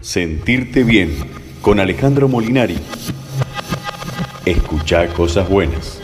[0.00, 1.10] Sentirte bien
[1.60, 2.78] con Alejandro Molinari.
[4.46, 6.00] Escucha cosas buenas.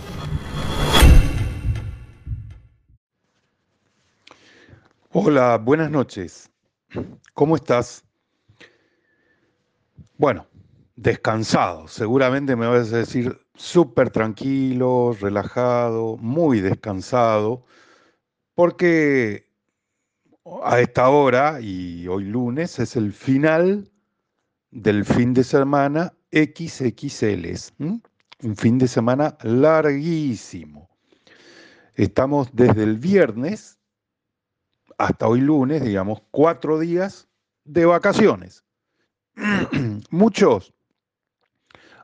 [5.12, 6.51] Hola, buenas noches.
[7.35, 8.05] ¿Cómo estás?
[10.19, 10.49] Bueno,
[10.97, 11.87] descansado.
[11.87, 17.65] Seguramente me vas a decir súper tranquilo, relajado, muy descansado,
[18.57, 19.44] porque
[20.63, 23.91] a esta hora y hoy lunes es el final
[24.71, 27.47] del fin de semana XXL.
[27.79, 30.91] Un fin de semana larguísimo.
[31.95, 33.79] Estamos desde el viernes
[34.99, 37.27] hasta hoy lunes, digamos, cuatro días
[37.65, 38.65] de vacaciones.
[40.11, 40.74] Muchos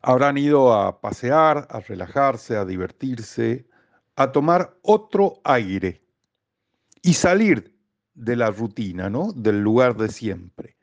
[0.01, 3.67] habrán ido a pasear, a relajarse, a divertirse,
[4.17, 6.03] a tomar otro aire
[7.03, 7.80] y salir
[8.21, 9.33] de la rutina, ¿no?
[9.33, 10.77] Del lugar de siempre.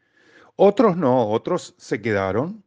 [0.55, 2.64] Otros no, otros se quedaron,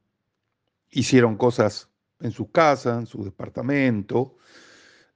[0.90, 1.88] hicieron cosas
[2.20, 4.36] en su casa, en su departamento,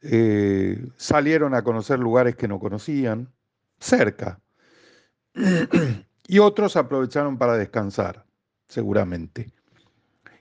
[0.03, 3.33] eh, salieron a conocer lugares que no conocían,
[3.79, 4.41] cerca.
[6.27, 8.25] y otros aprovecharon para descansar,
[8.69, 9.53] seguramente.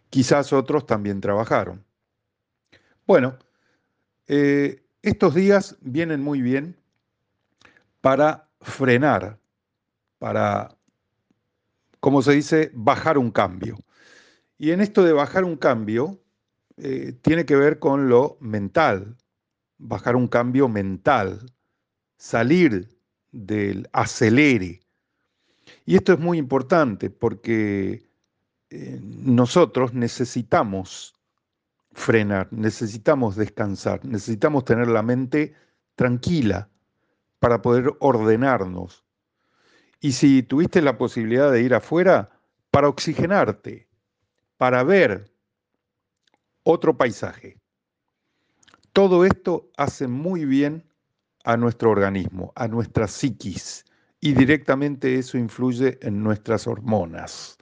[0.09, 1.85] Quizás otros también trabajaron.
[3.05, 3.37] Bueno,
[4.27, 6.77] eh, estos días vienen muy bien
[8.01, 9.39] para frenar,
[10.17, 10.75] para,
[11.99, 13.77] como se dice, bajar un cambio.
[14.57, 16.19] Y en esto de bajar un cambio,
[16.77, 19.17] eh, tiene que ver con lo mental,
[19.77, 21.51] bajar un cambio mental,
[22.17, 22.89] salir
[23.31, 24.81] del acelere.
[25.85, 28.07] Y esto es muy importante porque
[28.69, 31.13] eh, nosotros necesitamos
[31.91, 35.53] frenar, necesitamos descansar, necesitamos tener la mente
[35.95, 36.69] tranquila,
[37.43, 39.03] para poder ordenarnos.
[39.99, 42.39] Y si tuviste la posibilidad de ir afuera,
[42.71, 43.89] para oxigenarte,
[44.55, 45.29] para ver
[46.63, 47.59] otro paisaje.
[48.93, 50.89] Todo esto hace muy bien
[51.43, 53.83] a nuestro organismo, a nuestra psiquis,
[54.21, 57.57] y directamente eso influye en nuestras hormonas.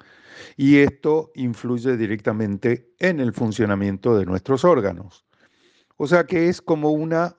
[0.58, 5.26] Y esto influye directamente en el funcionamiento de nuestros órganos.
[5.98, 7.36] O sea que es como una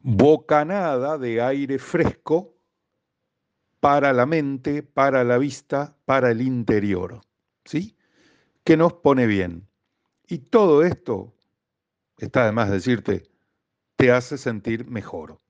[0.00, 2.54] bocanada de aire fresco
[3.80, 7.20] para la mente, para la vista, para el interior,
[7.64, 7.96] ¿sí?
[8.64, 9.68] Que nos pone bien.
[10.26, 11.34] Y todo esto,
[12.18, 13.30] está además decirte,
[13.96, 15.40] te hace sentir mejor,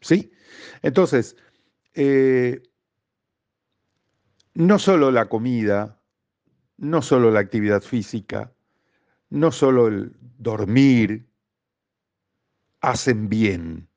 [0.00, 0.32] ¿sí?
[0.82, 1.36] Entonces,
[1.94, 2.62] eh,
[4.54, 6.00] no solo la comida,
[6.78, 8.52] no solo la actividad física,
[9.30, 11.26] no solo el dormir,
[12.80, 13.88] hacen bien.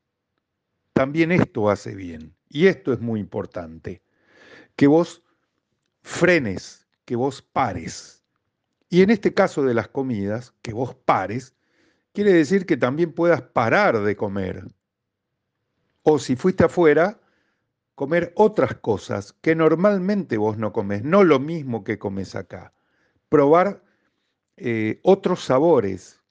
[0.94, 2.36] También esto hace bien.
[2.50, 4.02] Y esto es muy importante.
[4.76, 5.24] Que vos
[6.02, 8.24] frenes, que vos pares.
[8.90, 11.56] Y en este caso de las comidas, que vos pares,
[12.14, 14.66] quiere decir que también puedas parar de comer.
[16.04, 17.20] O si fuiste afuera,
[17.96, 22.74] comer otras cosas que normalmente vos no comes, no lo mismo que comes acá.
[23.28, 23.84] Probar
[24.58, 26.22] eh, otros sabores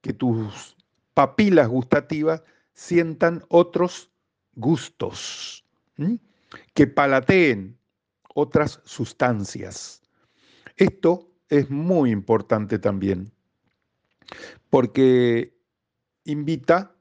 [0.00, 0.76] que tus
[1.20, 2.42] papilas gustativas
[2.72, 4.10] sientan otros
[4.54, 5.66] gustos,
[6.72, 7.78] que palateen
[8.34, 10.00] otras sustancias.
[10.76, 13.30] Esto es muy importante también,
[14.70, 15.54] porque
[16.24, 16.96] invita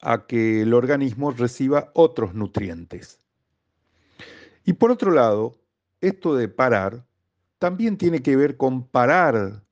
[0.00, 3.20] a que el organismo reciba otros nutrientes.
[4.64, 5.60] Y por otro lado,
[6.00, 7.06] esto de parar
[7.60, 9.62] también tiene que ver con parar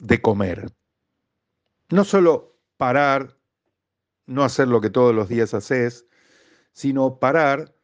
[0.00, 0.72] de comer.
[1.90, 2.53] No solo
[2.84, 3.34] parar,
[4.26, 6.06] no hacer lo que todos los días haces,
[6.74, 7.74] sino parar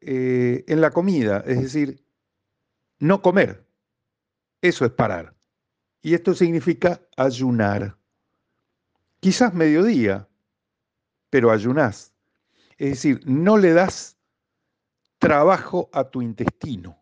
[0.00, 2.04] eh, en la comida, es decir,
[2.98, 3.64] no comer.
[4.60, 5.36] Eso es parar.
[6.02, 7.96] Y esto significa ayunar.
[9.20, 10.28] Quizás mediodía,
[11.30, 12.12] pero ayunás.
[12.78, 14.18] Es decir, no le das
[15.20, 16.98] trabajo a tu intestino.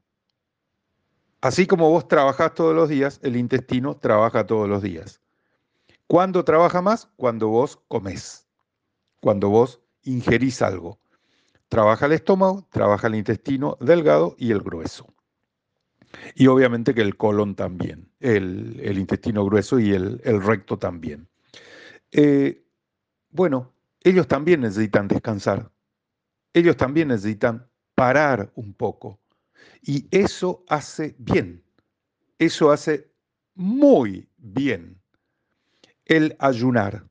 [1.41, 5.23] Así como vos trabajás todos los días, el intestino trabaja todos los días.
[6.11, 7.09] ¿Cuándo trabaja más?
[7.15, 8.49] Cuando vos comés,
[9.21, 10.99] cuando vos ingerís algo.
[11.69, 15.07] Trabaja el estómago, trabaja el intestino delgado y el grueso.
[16.35, 21.29] Y obviamente que el colon también, el, intestino grueso y el, recto también.
[22.11, 22.67] Eh,
[23.31, 25.71] bueno, ellos también necesitan descansar.
[26.53, 29.21] Ellos también necesitan parar un poco.
[29.81, 31.63] Y eso hace bien.
[32.37, 33.13] Eso hace
[33.55, 35.00] muy bien
[36.11, 37.07] el ayunar,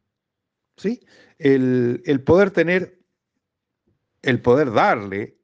[0.75, 1.05] ¿sí?
[1.37, 2.99] El, el poder tener,
[4.21, 5.37] el poder darle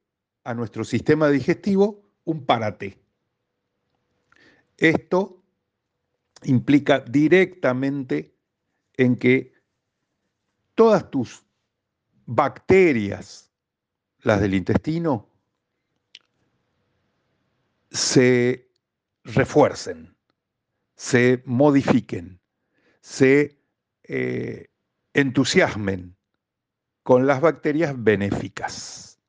[0.43, 2.99] a nuestro sistema digestivo un parate,
[4.77, 5.41] Esto
[6.43, 8.35] implica directamente
[8.97, 9.53] en que
[10.75, 11.45] todas tus
[12.25, 13.49] bacterias,
[14.19, 15.29] las del intestino,
[17.89, 18.69] se
[19.23, 20.13] refuercen,
[20.95, 22.41] se modifiquen,
[23.05, 23.55] se
[24.05, 24.65] eh,
[25.13, 26.17] entusiasmen
[27.03, 29.19] con las bacterias benéficas.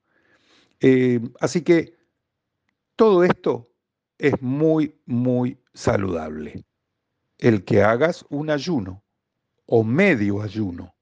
[0.80, 1.94] Eh, así que
[2.96, 3.70] todo esto
[4.16, 6.64] es muy, muy saludable.
[7.36, 9.04] El que hagas un ayuno
[9.66, 10.96] o medio ayuno,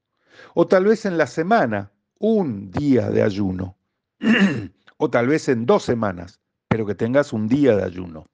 [0.55, 3.79] o tal vez en la semana un día de ayuno,
[4.97, 8.27] o tal vez en dos semanas, pero que tengas un día de ayuno.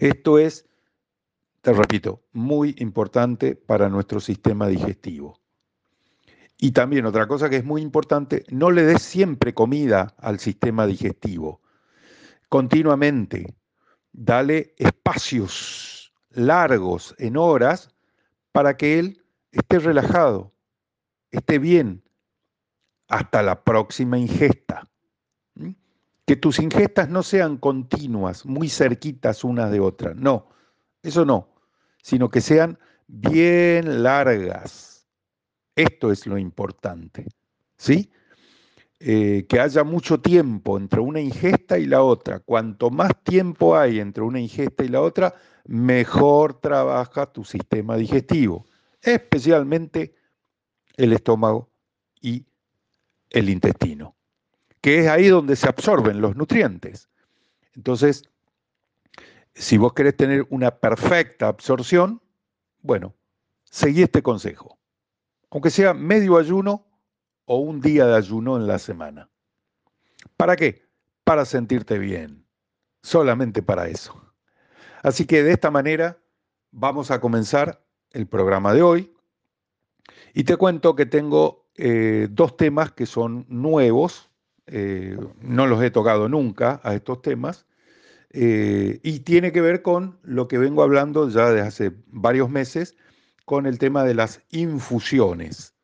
[0.00, 0.66] Esto es,
[1.62, 5.40] te repito, muy importante para nuestro sistema digestivo.
[6.58, 10.86] Y también otra cosa que es muy importante, no le des siempre comida al sistema
[10.86, 11.60] digestivo.
[12.48, 13.54] Continuamente,
[14.12, 17.94] dale espacios largos en horas
[18.50, 20.52] para que él esté relajado,
[21.30, 22.02] esté bien,
[23.08, 24.88] hasta la próxima ingesta.
[26.24, 30.48] Que tus ingestas no sean continuas, muy cerquitas unas de otras, no,
[31.02, 31.51] eso no,
[32.02, 35.06] sino que sean bien largas.
[35.74, 37.26] Esto es lo importante,
[37.78, 38.10] ¿sí?
[39.00, 42.40] Eh, que haya mucho tiempo entre una ingesta y la otra.
[42.40, 45.34] Cuanto más tiempo hay entre una ingesta y la otra,
[45.64, 48.66] mejor trabaja tu sistema digestivo,
[49.00, 50.14] especialmente
[50.96, 51.70] el estómago
[52.20, 52.46] y
[53.30, 54.14] el intestino,
[54.80, 57.08] que es ahí donde se absorben los nutrientes.
[57.74, 58.24] Entonces,
[59.54, 62.22] si vos querés tener una perfecta absorción,
[62.80, 63.14] bueno,
[63.64, 64.78] seguí este consejo.
[65.50, 66.86] Aunque sea medio ayuno
[67.44, 69.28] o un día de ayuno en la semana.
[70.36, 70.88] ¿Para qué?
[71.24, 72.46] Para sentirte bien.
[73.02, 74.20] Solamente para eso.
[75.02, 76.18] Así que de esta manera
[76.70, 79.14] vamos a comenzar el programa de hoy.
[80.34, 84.30] Y te cuento que tengo eh, dos temas que son nuevos,
[84.66, 87.66] eh, no los he tocado nunca a estos temas,
[88.32, 92.96] eh, y tiene que ver con lo que vengo hablando ya desde hace varios meses,
[93.44, 95.74] con el tema de las infusiones.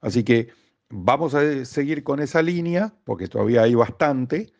[0.00, 0.48] Así que
[0.88, 4.52] vamos a seguir con esa línea, porque todavía hay bastante,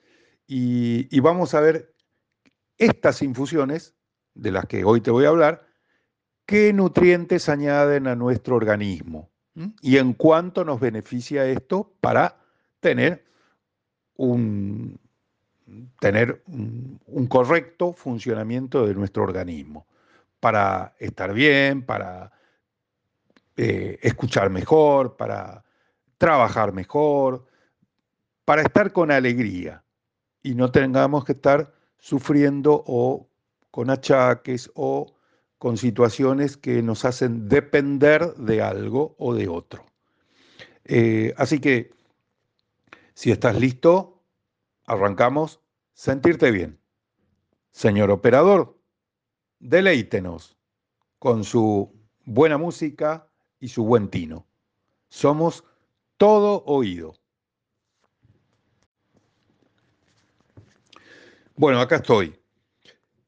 [0.49, 1.95] y vamos a ver
[2.79, 3.95] estas infusiones,
[4.35, 5.67] de las que hoy te voy a hablar,
[6.47, 9.31] qué nutrientes añaden a nuestro organismo
[9.81, 12.39] y en cuánto nos beneficia esto para
[12.81, 13.25] tener
[14.17, 15.01] un,
[16.01, 19.87] tener un, correcto funcionamiento de nuestro organismo,
[20.41, 22.33] para estar bien, para
[23.57, 25.65] eh, escuchar mejor, para
[26.19, 27.47] trabajar mejor,
[28.45, 29.83] para estar con alegría
[30.43, 33.29] y no tengamos que estar sufriendo o
[33.71, 35.17] con achaques o
[35.59, 39.85] con situaciones que nos hacen depender de algo o de otro.
[40.85, 41.91] Eh, así que,
[43.15, 44.16] si estás listo,
[44.87, 45.61] arrancamos.
[45.95, 46.79] Sentirte bien.
[47.73, 48.79] Señor operador,
[49.59, 50.57] deleítenos
[51.19, 51.93] con su
[52.25, 53.29] buena música
[53.61, 54.47] y su buen tino.
[55.09, 55.65] Somos
[56.17, 57.15] todo oído.
[61.57, 62.39] Bueno, acá estoy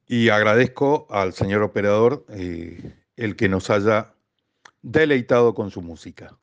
[0.07, 4.15] y agradezco al señor operador eh, el que nos haya
[4.83, 6.39] deleitado con su música.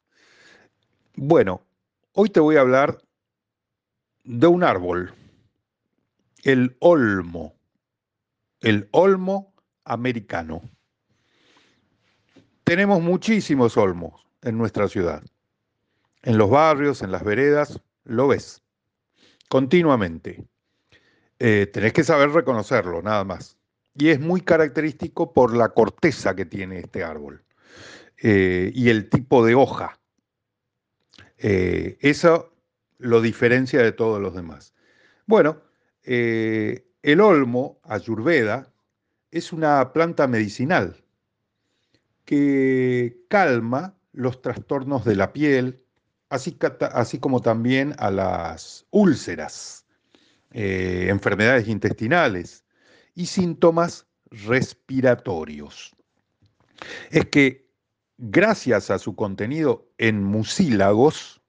[1.16, 1.62] Bueno,
[2.14, 2.98] hoy te voy a hablar
[4.26, 5.14] de un árbol,
[6.44, 7.56] el olmo,
[8.62, 9.54] el olmo
[9.84, 10.62] americano.
[12.64, 15.24] Tenemos muchísimos olmos en nuestra ciudad.
[16.24, 18.64] En los barrios, en las veredas, lo ves
[19.50, 20.44] continuamente.
[21.38, 23.58] Eh, tenés que saber reconocerlo, nada más.
[23.94, 27.44] Y es muy característico por la corteza que tiene este árbol
[28.22, 30.00] eh, y el tipo de hoja.
[31.38, 32.55] Eh, eso
[32.98, 34.74] lo diferencia de todos los demás.
[35.26, 35.62] Bueno,
[36.04, 38.72] el olmo, ayurveda,
[39.32, 41.04] es una planta medicinal
[42.26, 45.82] que calma los trastornos de la piel,
[46.30, 46.58] así,
[46.94, 49.86] así como también a las úlceras.
[50.58, 52.64] Eh, enfermedades intestinales
[53.14, 55.94] y síntomas respiratorios.
[57.12, 57.68] Es que
[58.18, 61.42] gracias a su contenido en mucílagos,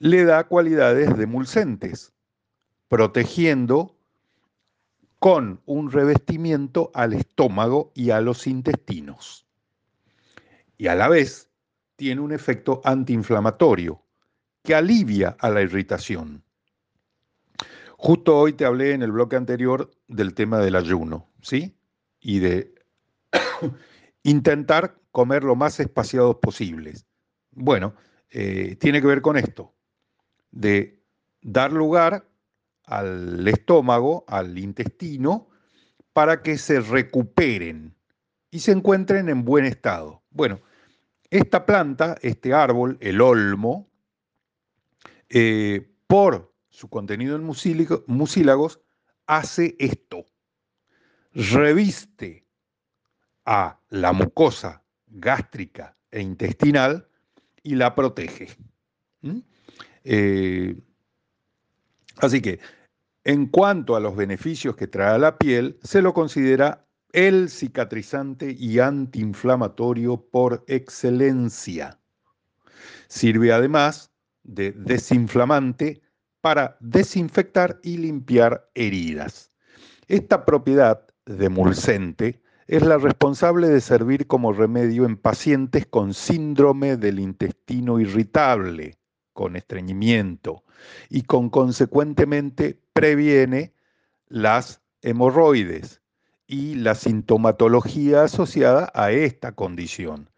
[0.00, 2.12] le da cualidades demulcentes,
[2.88, 3.96] protegiendo
[5.18, 9.46] con un revestimiento al estómago y a los intestinos.
[10.78, 11.50] Y a la vez
[11.96, 14.02] tiene un efecto antiinflamatorio
[14.62, 16.42] que alivia a la irritación.
[17.98, 21.28] Justo hoy te hablé en el bloque anterior del tema del ayuno.
[21.42, 21.76] ¿sí?
[22.20, 22.74] Y de
[24.22, 27.04] intentar comer lo más espaciados posibles.
[27.50, 27.94] Bueno,
[28.30, 29.74] eh, tiene que ver con esto,
[30.50, 31.02] de
[31.42, 32.28] dar lugar
[32.84, 35.48] al estómago, al intestino,
[36.12, 37.94] para que se recuperen
[38.50, 40.22] y se encuentren en buen estado.
[40.30, 40.60] Bueno,
[41.30, 43.88] esta planta, este árbol, el olmo,
[45.28, 48.80] eh, por su contenido en mucílagos,
[49.26, 50.26] hace esto.
[51.32, 52.44] Reviste
[53.44, 57.08] a la mucosa gástrica e intestinal
[57.62, 58.48] y la protege.
[59.20, 59.38] ¿Mm?
[60.04, 60.76] Eh,
[62.18, 62.60] así que,
[63.24, 68.54] en cuanto a los beneficios que trae a la piel, se lo considera el cicatrizante
[68.58, 71.98] y antiinflamatorio por excelencia.
[73.08, 74.10] Sirve además
[74.42, 76.02] de desinflamante
[76.40, 79.50] para desinfectar y limpiar heridas.
[80.08, 87.18] Esta propiedad demulcente es la responsable de servir como remedio en pacientes con síndrome del
[87.18, 88.99] intestino irritable,
[89.40, 90.64] con estreñimiento,
[91.08, 93.72] y con consecuentemente previene
[94.28, 96.02] las hemorroides
[96.46, 100.28] y la sintomatología asociada a esta condición.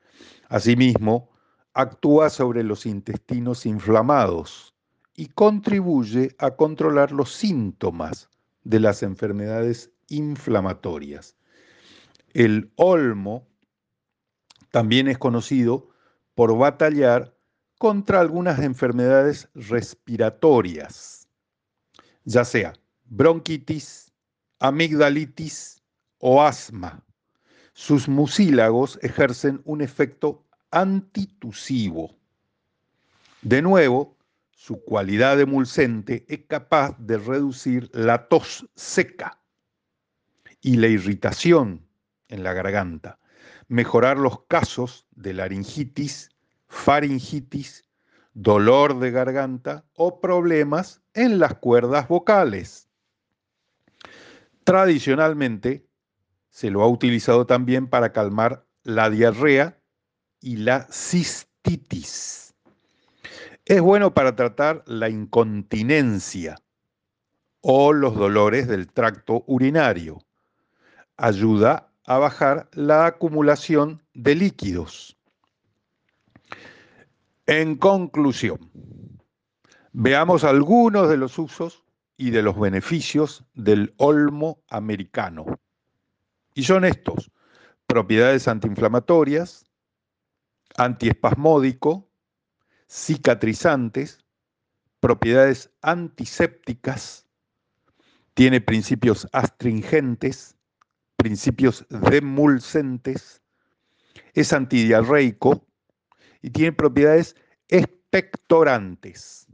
[0.48, 1.30] Asimismo,
[1.74, 4.72] actúa sobre los intestinos inflamados
[5.16, 8.30] y contribuye a controlar los síntomas
[8.62, 11.34] de las enfermedades inflamatorias.
[12.34, 13.48] El olmo
[14.70, 15.88] también es conocido
[16.36, 17.31] por batallar
[17.82, 21.26] contra algunas enfermedades respiratorias,
[22.22, 22.74] ya sea
[23.06, 24.12] bronquitis,
[24.60, 25.82] amigdalitis
[26.18, 27.04] o asma.
[27.72, 32.14] Sus mucílagos ejercen un efecto antitusivo.
[33.40, 34.16] De nuevo,
[34.52, 39.40] su cualidad emulsente es capaz de reducir la tos seca
[40.60, 41.84] y la irritación
[42.28, 43.18] en la garganta,
[43.66, 46.31] mejorar los casos de laringitis,
[46.72, 47.84] faringitis,
[48.32, 52.88] dolor de garganta o problemas en las cuerdas vocales.
[54.64, 55.86] Tradicionalmente
[56.48, 59.78] se lo ha utilizado también para calmar la diarrea
[60.40, 62.54] y la cistitis.
[63.66, 66.56] Es bueno para tratar la incontinencia
[67.60, 70.20] o los dolores del tracto urinario.
[71.18, 75.18] Ayuda a bajar la acumulación de líquidos.
[77.46, 78.70] En conclusión,
[79.92, 81.82] veamos algunos de los usos
[82.16, 85.58] y de los beneficios del olmo americano.
[86.54, 87.32] Y son estos,
[87.88, 89.64] propiedades antiinflamatorias,
[90.76, 92.08] antiespasmódico,
[92.88, 94.24] cicatrizantes,
[95.00, 97.26] propiedades antisépticas,
[98.34, 100.56] tiene principios astringentes,
[101.16, 103.42] principios demulcentes,
[104.32, 105.66] es antidiarreico
[106.42, 107.36] y tiene propiedades
[107.68, 109.46] expectorantes.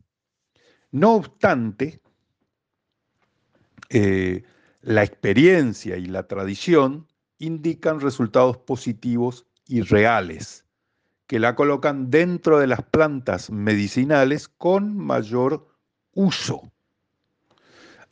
[0.91, 2.01] No obstante,
[3.91, 4.43] eh,
[4.81, 7.07] la experiencia y la tradición
[7.39, 10.65] indican resultados positivos y reales,
[11.27, 15.69] que la colocan dentro de las plantas medicinales con mayor
[16.15, 16.73] uso.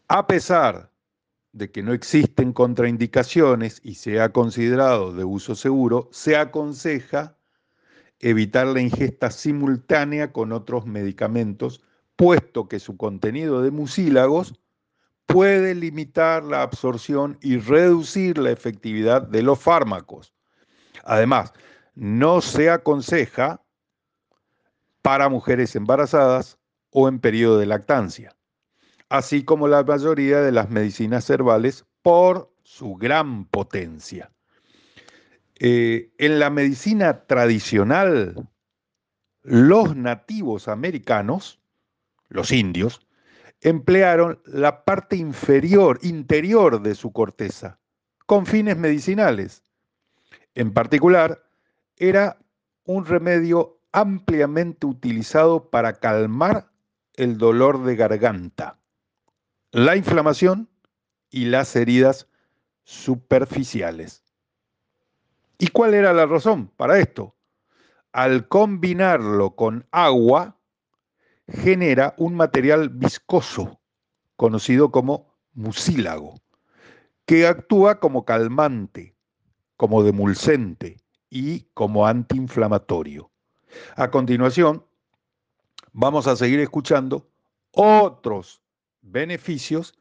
[0.08, 0.92] A pesar
[1.52, 7.35] de que no existen contraindicaciones y sea considerado de uso seguro, se aconseja
[8.20, 11.82] evitar la ingesta simultánea con otros medicamentos,
[12.16, 14.54] puesto que su contenido de mucílagos
[15.26, 20.32] puede limitar la absorción y reducir la efectividad de los fármacos.
[21.04, 21.52] Además,
[21.94, 23.62] no se aconseja
[25.02, 26.58] para mujeres embarazadas
[26.90, 28.36] o en periodo de lactancia
[29.08, 34.32] así como la mayoría de las medicinas herbales por su gran potencia.
[35.58, 38.48] Eh, en la medicina tradicional,
[39.42, 41.60] los nativos americanos,
[42.28, 43.06] los indios,
[43.60, 47.78] emplearon la parte inferior, interior de su corteza,
[48.26, 49.62] con fines medicinales.
[50.54, 51.42] En particular,
[51.96, 52.38] era
[52.84, 56.70] un remedio ampliamente utilizado para calmar
[57.14, 58.78] el dolor de garganta
[59.76, 60.70] la inflamación
[61.28, 62.28] y las heridas
[62.84, 64.24] superficiales.
[65.58, 67.34] ¿Y cuál era la razón para esto?
[68.12, 70.58] Al combinarlo con agua,
[71.48, 73.80] genera un material viscoso,
[74.36, 76.34] conocido como mucílago,
[77.24, 79.14] que actúa como calmante,
[79.76, 80.98] como demulcente
[81.30, 83.30] y como antiinflamatorio.
[83.96, 84.84] A continuación,
[85.92, 87.28] vamos a seguir escuchando
[87.72, 88.62] otros
[89.02, 89.94] beneficios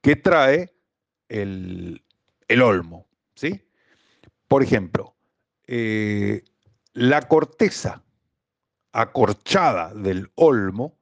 [0.00, 0.74] que trae
[1.28, 2.02] el,
[2.48, 3.67] el olmo, ¿sí?
[4.48, 5.14] Por ejemplo,
[5.66, 6.42] eh,
[6.94, 8.02] la corteza
[8.92, 10.98] acorchada del olmo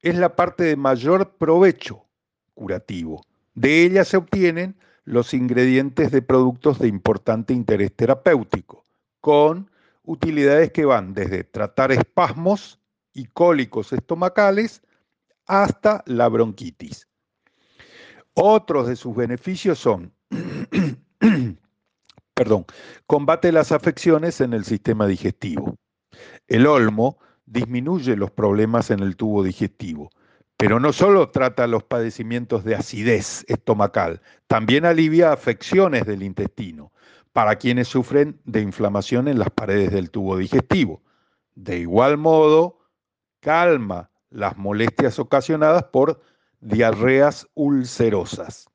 [0.00, 2.06] es la parte de mayor provecho
[2.54, 3.24] curativo.
[3.54, 8.84] De ella se obtienen los ingredientes de productos de importante interés terapéutico,
[9.20, 9.70] con
[10.04, 12.78] utilidades que van desde tratar espasmos
[13.12, 14.82] y cólicos estomacales
[15.46, 17.08] hasta la bronquitis.
[18.34, 20.14] Otros de sus beneficios son,
[22.40, 22.64] perdón,
[23.06, 25.76] combate las afecciones en el sistema digestivo.
[26.48, 30.08] El olmo disminuye los problemas en el tubo digestivo,
[30.56, 36.92] pero no solo trata los padecimientos de acidez estomacal, también alivia afecciones del intestino
[37.34, 41.02] para quienes sufren de inflamación en las paredes del tubo digestivo.
[41.56, 42.78] De igual modo,
[43.40, 46.22] calma las molestias ocasionadas por
[46.62, 48.69] diarreas ulcerosas.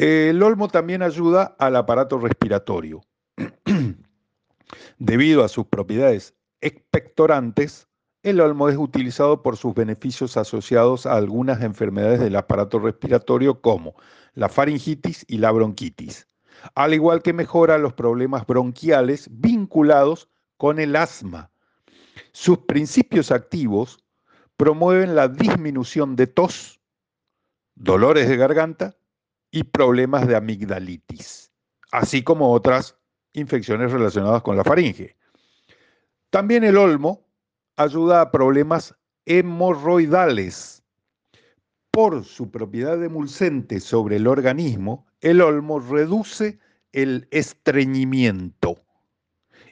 [0.00, 3.02] El olmo también ayuda al aparato respiratorio.
[4.98, 7.86] Debido a sus propiedades expectorantes,
[8.22, 13.94] el olmo es utilizado por sus beneficios asociados a algunas enfermedades del aparato respiratorio como
[14.32, 16.26] la faringitis y la bronquitis,
[16.74, 21.50] al igual que mejora los problemas bronquiales vinculados con el asma.
[22.32, 24.02] Sus principios activos
[24.56, 26.80] promueven la disminución de tos,
[27.74, 28.96] dolores de garganta
[29.50, 31.50] y problemas de amigdalitis,
[31.92, 32.96] así como otras
[33.32, 35.16] infecciones relacionadas con la faringe.
[36.30, 37.26] También el olmo
[37.76, 38.94] ayuda a problemas
[39.26, 40.82] hemorroidales.
[41.90, 46.60] Por su propiedad emulsente sobre el organismo, el olmo reduce
[46.92, 48.76] el estreñimiento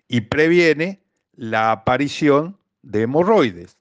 [0.08, 1.04] y previene
[1.34, 3.78] la aparición de hemorroides.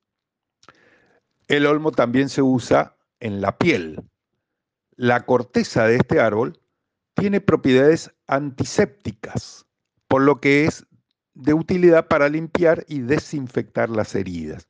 [1.48, 4.04] El olmo también se usa en la piel.
[5.00, 6.60] La corteza de este árbol
[7.14, 9.68] tiene propiedades antisépticas,
[10.08, 10.88] por lo que es
[11.36, 14.66] de utilidad para limpiar y desinfectar las heridas.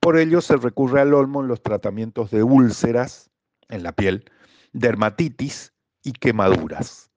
[0.00, 3.28] Por ello se recurre al olmo en los tratamientos de úlceras
[3.68, 4.24] en la piel,
[4.72, 7.10] dermatitis y quemaduras.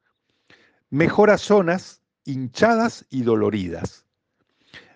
[0.90, 4.06] Mejora zonas hinchadas y doloridas.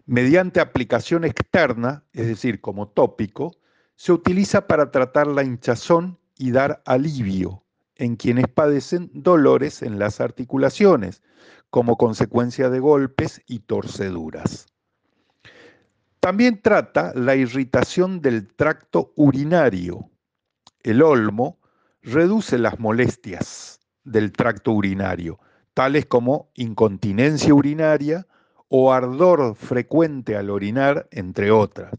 [0.06, 3.56] Mediante aplicación externa, es decir, como tópico,
[3.96, 7.63] se utiliza para tratar la hinchazón y dar alivio
[8.04, 11.24] en quienes padecen dolores en las articulaciones,
[11.70, 14.68] como consecuencia de golpes y torceduras.
[16.20, 20.10] También trata la irritación del tracto urinario.
[20.82, 21.60] El olmo
[22.02, 25.40] reduce las molestias del tracto urinario,
[25.74, 28.28] tales como incontinencia urinaria
[28.68, 31.94] o ardor frecuente al orinar, entre otras.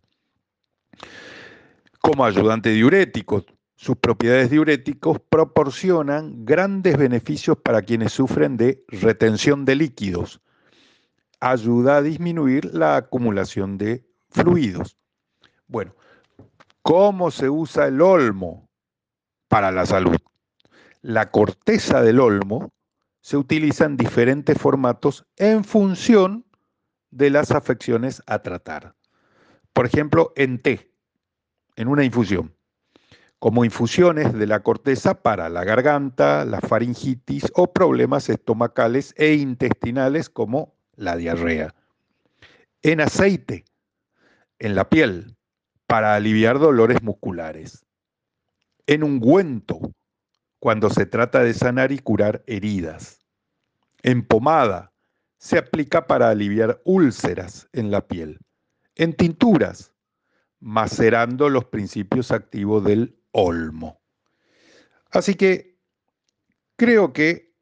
[2.00, 3.44] Como ayudante diurético,
[3.84, 10.40] sus propiedades diuréticos proporcionan grandes beneficios para quienes sufren de retención de líquidos.
[11.38, 14.96] Ayuda a disminuir la acumulación de fluidos.
[15.66, 15.94] Bueno,
[16.80, 18.70] ¿cómo se usa el olmo
[19.48, 20.16] para la salud?
[21.02, 22.72] La corteza del olmo
[23.20, 26.46] se utiliza en diferentes formatos en función
[27.10, 28.94] de las afecciones a tratar.
[29.74, 30.90] Por ejemplo, en té,
[31.76, 32.54] en una infusión
[33.44, 40.30] como infusiones de la corteza para la garganta, la faringitis o problemas estomacales e intestinales
[40.30, 41.74] como la diarrea.
[42.80, 43.66] En aceite,
[44.58, 45.36] en la piel,
[45.86, 47.84] para aliviar dolores musculares.
[48.86, 49.92] En ungüento,
[50.58, 53.26] cuando se trata de sanar y curar heridas.
[54.02, 54.90] En pomada,
[55.36, 58.38] se aplica para aliviar úlceras en la piel.
[58.94, 59.92] En tinturas,
[60.60, 64.00] macerando los principios activos del olmo.
[65.10, 65.76] Así que
[66.76, 67.52] creo que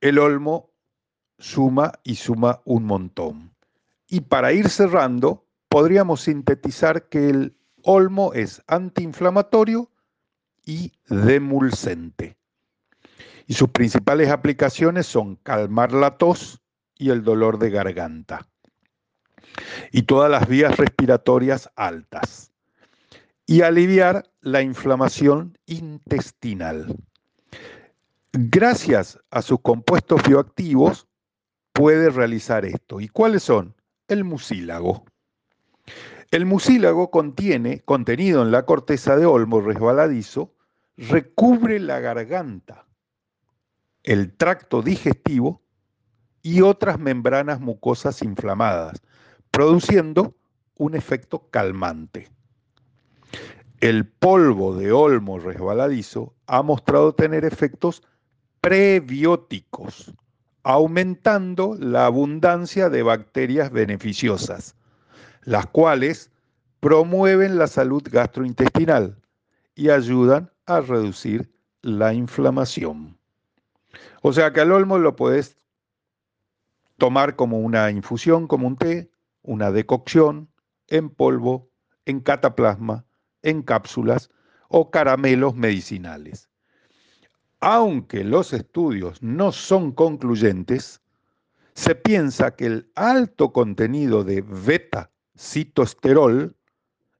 [0.00, 0.72] el olmo
[1.38, 3.54] suma y suma un montón.
[4.08, 9.90] Y para ir cerrando, podríamos sintetizar que el olmo es antiinflamatorio
[10.64, 12.36] y demulcente.
[13.46, 16.62] Y sus principales aplicaciones son calmar la tos
[16.96, 18.48] y el dolor de garganta.
[19.92, 22.52] Y todas las vías respiratorias altas
[23.46, 26.96] y aliviar la inflamación intestinal.
[28.32, 31.06] Gracias a sus compuestos bioactivos
[31.72, 33.00] puede realizar esto.
[33.00, 33.74] ¿Y cuáles son?
[34.08, 35.04] El mucílago.
[36.30, 40.52] El mucílago contiene, contenido en la corteza de olmo resbaladizo,
[40.96, 42.86] recubre la garganta,
[44.02, 45.62] el tracto digestivo
[46.42, 49.00] y otras membranas mucosas inflamadas,
[49.50, 50.34] produciendo
[50.76, 52.28] un efecto calmante.
[53.80, 58.02] El polvo de olmo resbaladizo ha mostrado tener efectos
[58.62, 60.14] prebióticos,
[60.62, 64.74] aumentando la abundancia de bacterias beneficiosas,
[65.42, 66.30] las cuales
[66.80, 69.20] promueven la salud gastrointestinal
[69.74, 73.18] y ayudan a reducir la inflamación.
[74.22, 75.58] O sea que al olmo lo puedes
[76.96, 79.10] tomar como una infusión, como un té,
[79.42, 80.48] una decocción,
[80.88, 81.68] en polvo,
[82.06, 83.05] en cataplasma,
[83.46, 84.28] en cápsulas
[84.68, 86.50] o caramelos medicinales.
[87.60, 91.00] Aunque los estudios no son concluyentes,
[91.74, 96.56] se piensa que el alto contenido de beta-citosterol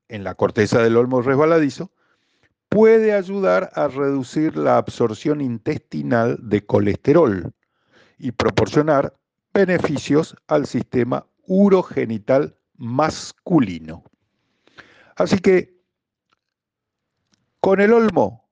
[0.09, 1.93] en la corteza del olmo resbaladizo
[2.69, 7.53] puede ayudar a reducir la absorción intestinal de colesterol
[8.19, 9.15] y proporcionar
[9.55, 14.03] beneficios al sistema urogenital masculino.
[15.17, 15.76] Así que
[17.67, 18.49] con el olmo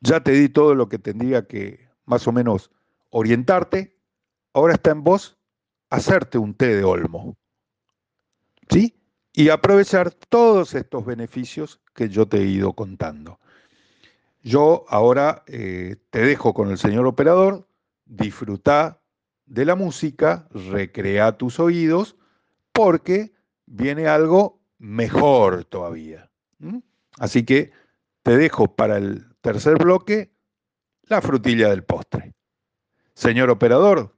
[0.00, 2.72] ya te di todo lo que tendría que más o menos
[3.10, 3.96] orientarte.
[4.52, 5.38] Ahora está en vos
[5.88, 7.36] hacerte un té de olmo.
[8.68, 9.00] ¿Sí?
[9.32, 13.38] Y aprovechar todos estos beneficios que yo te he ido contando.
[14.42, 17.68] Yo ahora eh, te dejo con el señor operador,
[18.04, 19.00] disfruta
[19.46, 22.16] de la música, recrea tus oídos,
[22.72, 23.32] porque
[23.64, 26.32] viene algo mejor todavía.
[27.18, 27.72] Así que
[28.22, 30.32] te dejo para el tercer bloque
[31.02, 32.34] la frutilla del postre.
[33.14, 34.16] Señor operador,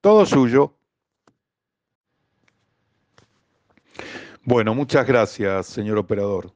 [0.00, 0.78] todo suyo.
[4.42, 6.52] Bueno, muchas gracias, señor operador.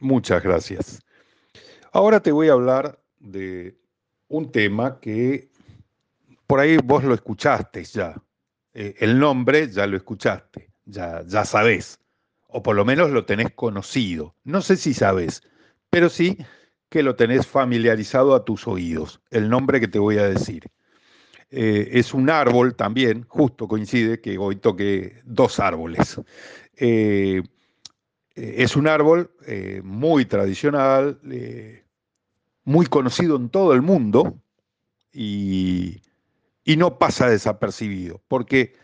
[0.00, 1.00] Muchas gracias.
[1.92, 3.78] Ahora te voy a hablar de
[4.28, 5.50] un tema que
[6.46, 8.14] por ahí vos lo escuchaste ya.
[8.74, 11.98] Eh, el nombre ya lo escuchaste, ya, ya sabés,
[12.48, 14.34] o por lo menos lo tenés conocido.
[14.44, 15.42] No sé si sabés,
[15.90, 16.38] pero sí
[16.88, 20.64] que lo tenés familiarizado a tus oídos, el nombre que te voy a decir.
[21.50, 26.20] Eh, es un árbol también, justo coincide que hoy toqué dos árboles.
[26.76, 27.42] Eh,
[28.34, 29.30] es un árbol
[29.82, 31.18] muy tradicional,
[32.64, 34.38] muy conocido en todo el mundo
[35.12, 36.02] y
[36.66, 38.74] no pasa desapercibido, porque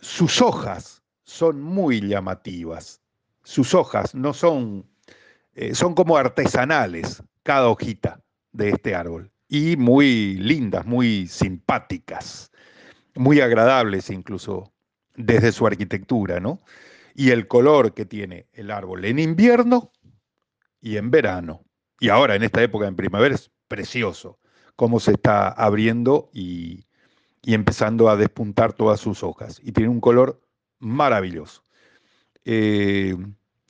[0.00, 0.95] sus hojas
[1.26, 3.02] son muy llamativas.
[3.42, 4.86] Sus hojas no son,
[5.54, 12.50] eh, son como artesanales, cada hojita de este árbol, y muy lindas, muy simpáticas,
[13.14, 14.72] muy agradables incluso
[15.14, 16.60] desde su arquitectura, ¿no?
[17.14, 19.92] Y el color que tiene el árbol en invierno
[20.80, 21.64] y en verano.
[21.98, 24.38] Y ahora en esta época en primavera es precioso
[24.76, 26.84] cómo se está abriendo y,
[27.42, 29.60] y empezando a despuntar todas sus hojas.
[29.62, 30.45] Y tiene un color
[30.78, 31.62] maravilloso.
[32.44, 33.16] Eh,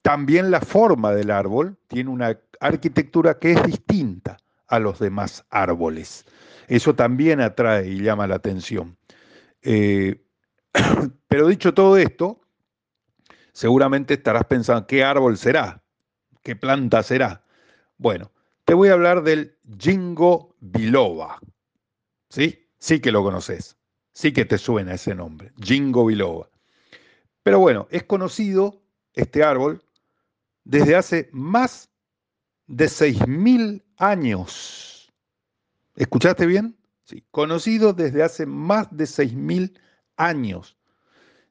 [0.02, 4.36] también la forma del árbol tiene una arquitectura que es distinta
[4.68, 6.24] a los demás árboles.
[6.68, 8.96] Eso también atrae y llama la atención.
[9.62, 10.22] Eh,
[11.28, 12.40] pero dicho todo esto,
[13.52, 15.82] seguramente estarás pensando, ¿qué árbol será?
[16.42, 17.44] ¿Qué planta será?
[17.98, 18.30] Bueno,
[18.64, 21.38] te voy a hablar del Jingo biloba.
[22.28, 22.68] ¿Sí?
[22.78, 23.76] Sí que lo conoces,
[24.12, 26.48] sí que te suena ese nombre, Jingo biloba.
[27.46, 28.82] Pero bueno, es conocido
[29.14, 29.80] este árbol
[30.64, 31.88] desde hace más
[32.66, 35.12] de 6.000 años.
[35.94, 36.76] ¿Escuchaste bien?
[37.04, 39.78] Sí, conocido desde hace más de 6.000
[40.16, 40.76] años,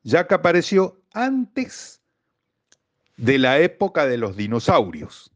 [0.04, 2.02] ya que apareció antes
[3.16, 5.32] de la época de los dinosaurios.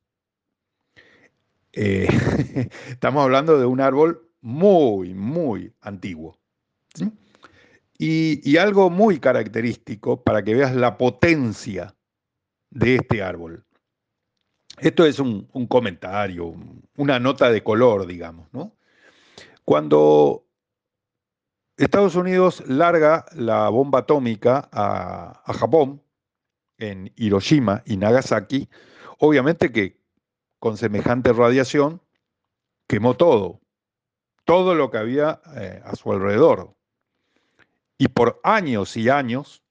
[1.72, 2.10] Eh,
[2.90, 6.38] estamos hablando de un árbol muy, muy antiguo.
[8.02, 11.98] Y, algo muy característico para que veas la potencia
[12.70, 13.66] de este árbol.
[14.78, 16.56] Esto es un, comentario,
[16.96, 18.74] una nota de color, digamos, ¿no?
[19.66, 20.48] Cuando
[21.76, 26.02] Estados Unidos larga la bomba atómica a, Japón,
[26.78, 28.70] en Hiroshima y Nagasaki,
[29.18, 30.00] obviamente que
[30.60, 32.02] con semejante radiación
[32.88, 33.60] quemó todo,
[34.46, 36.79] todo lo que había eh, a su alrededor.
[38.02, 39.62] Y por años y años,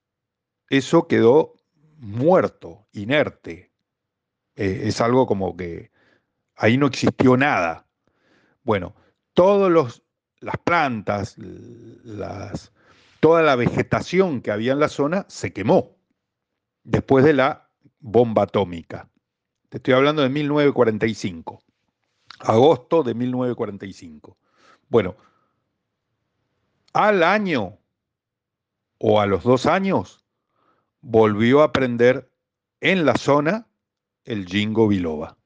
[0.69, 1.55] eso quedó
[1.97, 3.71] muerto, inerte.
[4.55, 5.91] Eh, es algo como que
[6.55, 7.87] ahí no existió nada.
[8.61, 8.93] Bueno,
[9.33, 10.03] todas
[10.41, 12.71] las plantas, las,
[13.19, 15.97] toda la vegetación que había en la zona se quemó
[16.83, 19.09] después de la bomba atómica.
[19.69, 21.63] Te estoy hablando de 1945,
[22.41, 24.37] agosto de 1945.
[24.87, 25.15] Bueno,
[26.93, 27.78] al año
[28.99, 30.23] o a los dos años
[31.01, 32.31] volvió a aprender
[32.81, 33.67] en la zona
[34.25, 35.37] el jingo biloba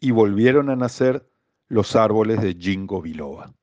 [0.00, 1.28] y volvieron a nacer
[1.68, 3.54] los árboles de Jingo biloba.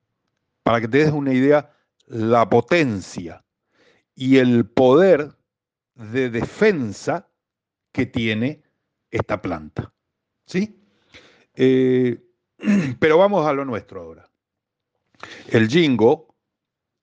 [0.62, 1.74] Para que te des una idea,
[2.06, 3.44] la potencia
[4.14, 5.36] y el poder
[5.94, 7.28] de defensa
[7.92, 8.62] que tiene
[9.10, 9.92] esta planta.
[10.46, 10.82] ¿Sí?
[11.54, 12.22] Eh,
[12.98, 14.28] pero vamos a lo nuestro ahora.
[15.48, 16.27] El jingo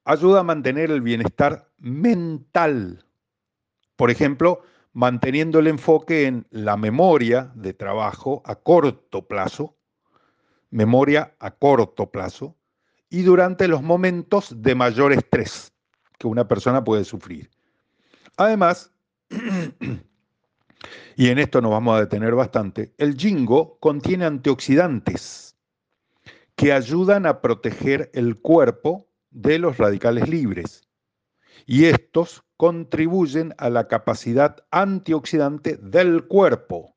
[0.05, 3.03] ayuda a mantener el bienestar mental.
[3.95, 4.61] Por ejemplo,
[4.93, 9.75] manteniendo el enfoque en la memoria de trabajo a corto plazo,
[10.69, 12.55] memoria a corto plazo,
[13.09, 15.73] y durante los momentos de mayor estrés
[16.17, 17.49] que una persona puede sufrir.
[18.37, 18.91] Además,
[21.15, 25.55] y en esto nos vamos a detener bastante, el jingo contiene antioxidantes
[26.55, 30.87] que ayudan a proteger el cuerpo de los radicales libres.
[31.65, 36.95] Y estos contribuyen a la capacidad antioxidante del cuerpo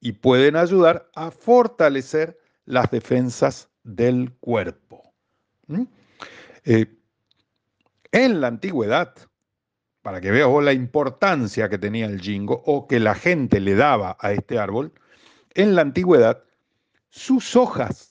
[0.00, 5.14] y pueden ayudar a fortalecer las defensas del cuerpo.
[5.68, 5.84] ¿Mm?
[6.64, 6.86] Eh,
[8.10, 9.14] en la antigüedad,
[10.02, 14.16] para que veas la importancia que tenía el jingo o que la gente le daba
[14.18, 14.92] a este árbol,
[15.54, 16.42] en la antigüedad
[17.10, 18.09] sus hojas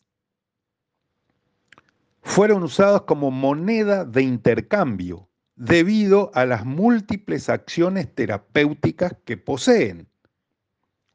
[2.29, 10.07] fueron usadas como moneda de intercambio debido a las múltiples acciones terapéuticas que poseen.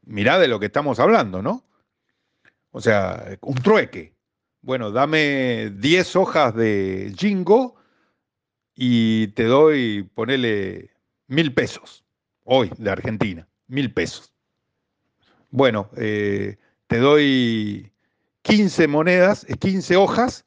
[0.03, 1.64] Mirá de lo que estamos hablando, ¿no?
[2.72, 4.12] O sea, un trueque.
[4.61, 7.77] Bueno, dame 10 hojas de jingo
[8.74, 10.90] y te doy, ponele
[11.29, 12.05] mil pesos,
[12.42, 14.35] hoy de Argentina, mil pesos.
[15.50, 16.57] Bueno, eh,
[16.88, 17.92] te doy
[18.42, 20.44] 15 monedas, 15 hojas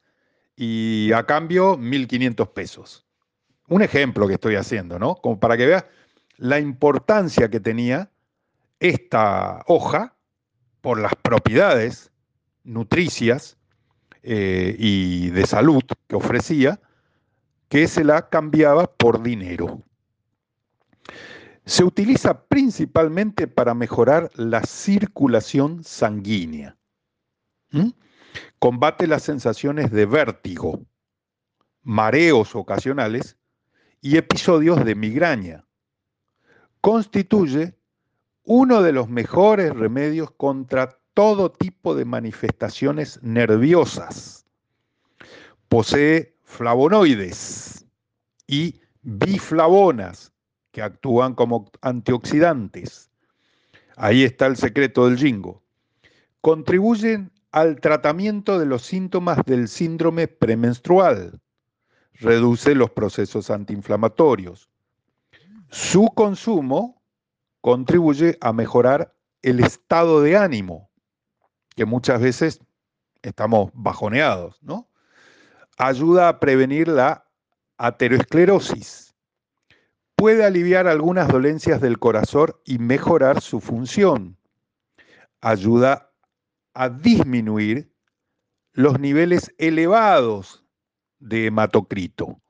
[0.60, 3.06] y a cambio 1.500 pesos.
[3.68, 5.14] Un ejemplo que estoy haciendo, ¿no?
[5.14, 5.84] Como para que veas
[6.36, 8.10] la importancia que tenía
[8.80, 10.16] esta hoja
[10.80, 12.10] por las propiedades
[12.64, 13.56] nutricias
[14.24, 16.80] eh, y de salud que ofrecía,
[17.68, 19.84] que se la cambiaba por dinero.
[21.66, 26.76] Se utiliza principalmente para mejorar la circulación sanguínea.
[28.58, 30.82] Combate las sensaciones de vértigo,
[31.82, 33.36] mareos ocasionales
[34.00, 35.64] y episodios de migraña.
[36.80, 37.74] Constituye
[38.44, 44.46] uno de los mejores remedios contra todo tipo de manifestaciones nerviosas.
[45.68, 47.84] Posee flavonoides
[48.46, 50.32] y biflavonas
[50.70, 53.10] que actúan como antioxidantes.
[53.96, 55.62] Ahí está el secreto del jingo.
[56.40, 61.40] Contribuyen al tratamiento de los síntomas del síndrome premenstrual
[62.14, 64.68] reduce los procesos antiinflamatorios.
[65.70, 67.02] Su consumo
[67.60, 70.90] contribuye a mejorar el estado de ánimo,
[71.76, 72.60] que muchas veces
[73.22, 74.88] estamos bajoneados, ¿no?
[75.76, 77.26] Ayuda a prevenir la
[77.76, 79.14] aterosclerosis.
[80.16, 84.36] Puede aliviar algunas dolencias del corazón y mejorar su función.
[85.40, 86.07] Ayuda
[86.78, 87.92] a disminuir
[88.72, 90.64] los niveles elevados
[91.18, 92.40] de hematocrito.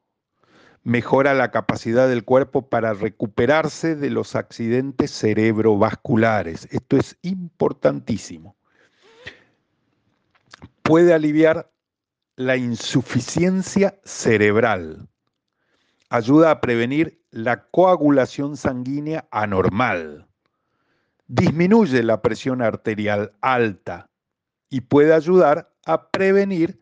[0.82, 6.68] Mejora la capacidad del cuerpo para recuperarse de los accidentes cerebrovasculares.
[6.70, 8.54] Esto es importantísimo.
[10.82, 11.72] Puede aliviar
[12.36, 15.08] la insuficiencia cerebral.
[16.10, 20.28] Ayuda a prevenir la coagulación sanguínea anormal.
[21.28, 24.07] Disminuye la presión arterial alta
[24.70, 26.80] y puede ayudar a prevenir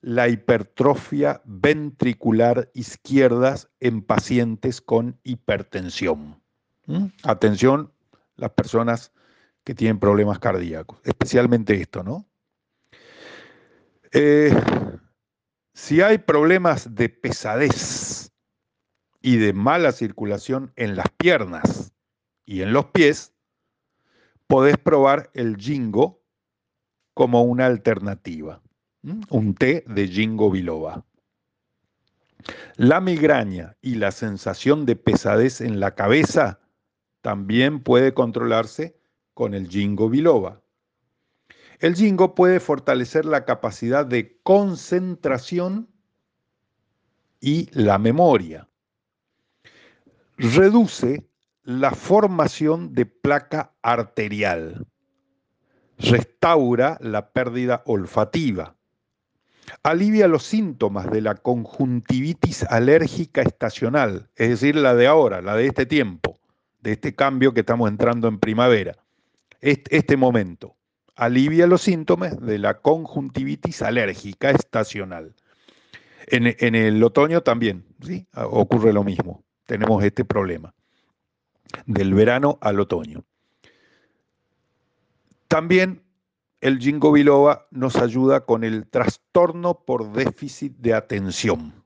[0.00, 6.40] la hipertrofia ventricular izquierda en pacientes con hipertensión.
[6.86, 7.06] ¿Mm?
[7.24, 7.92] Atención,
[8.36, 9.12] las personas
[9.64, 12.26] que tienen problemas cardíacos, especialmente esto, ¿no?
[14.12, 14.50] Eh,
[15.74, 18.32] si hay problemas de pesadez
[19.20, 21.92] y de mala circulación en las piernas
[22.46, 23.34] y en los pies,
[24.46, 26.17] podés probar el jingo
[27.18, 28.62] como una alternativa
[29.02, 31.04] un té de jingo biloba.
[32.76, 36.60] La migraña y la sensación de pesadez en la cabeza
[37.20, 38.96] también puede controlarse
[39.34, 40.62] con el jingo biloba.
[41.80, 45.88] El jingo puede fortalecer la capacidad de concentración
[47.40, 48.68] y la memoria.
[50.36, 51.26] Reduce
[51.64, 54.86] la formación de placa arterial.
[55.98, 58.74] Restaura la pérdida olfativa
[59.82, 65.66] alivia los síntomas de la conjuntivitis alérgica estacional, es decir, la de ahora, la de
[65.66, 66.38] este tiempo,
[66.80, 68.96] de este cambio que estamos entrando en primavera,
[69.60, 70.76] este, momento.
[71.16, 75.34] alivia los síntomas de la conjuntivitis alérgica estacional.
[76.28, 78.26] En, el otoño también, ¿sí?
[78.34, 79.42] Ocurre lo mismo.
[79.66, 80.74] Tenemos este problema
[81.86, 83.24] del verano al otoño.
[85.48, 86.02] También
[86.60, 91.84] el jingo biloba nos ayuda con el trastorno por déficit de atención,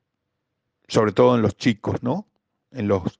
[0.87, 2.27] sobre todo en los chicos, ¿no?
[2.71, 3.19] En los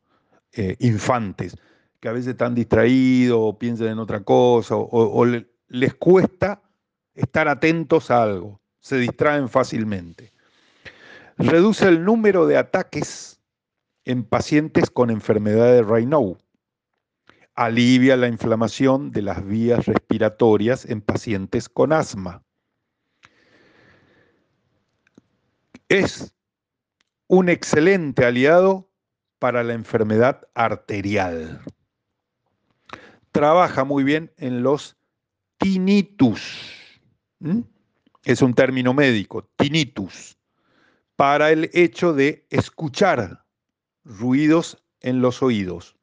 [0.51, 1.55] eh, infantes,
[1.99, 6.61] que a veces están distraídos o piensan en otra cosa o les cuesta
[7.15, 10.33] estar atentos a algo, se distraen fácilmente.
[11.37, 13.39] Reduce el número de ataques
[14.05, 16.37] en pacientes con enfermedad de Raynaud.
[17.55, 22.43] Alivia la inflamación de las vías respiratorias en pacientes con asma.
[25.87, 26.33] Es
[27.27, 28.89] un excelente aliado
[29.37, 31.61] para la enfermedad arterial.
[33.31, 34.97] Trabaja muy bien en los
[35.57, 36.99] tinnitus.
[38.25, 40.37] Es un término médico, tinnitus,
[41.15, 43.45] para el hecho de escuchar
[44.03, 45.95] ruidos en los oídos.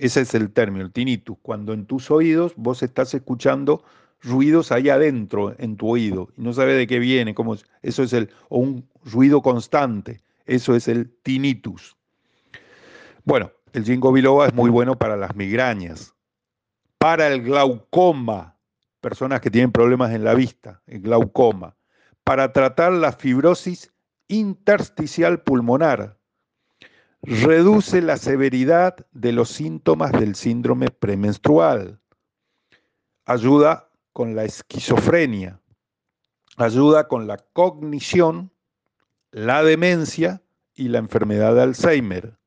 [0.00, 3.84] Ese es el término, el tinnitus, cuando en tus oídos vos estás escuchando
[4.22, 8.14] ruidos ahí adentro en tu oído y no sabes de qué viene, cómo eso es
[8.14, 11.98] el o un ruido constante, eso es el tinnitus.
[13.24, 16.14] Bueno, el ginkgo biloba es muy bueno para las migrañas,
[16.96, 18.56] para el glaucoma,
[19.02, 21.76] personas que tienen problemas en la vista, el glaucoma,
[22.24, 23.92] para tratar la fibrosis
[24.28, 26.19] intersticial pulmonar.
[27.22, 32.00] Reduce la severidad de los síntomas del síndrome premenstrual.
[33.26, 35.60] Ayuda con la esquizofrenia.
[36.56, 38.50] Ayuda con la cognición,
[39.32, 40.42] la demencia
[40.74, 42.38] y la enfermedad de Alzheimer.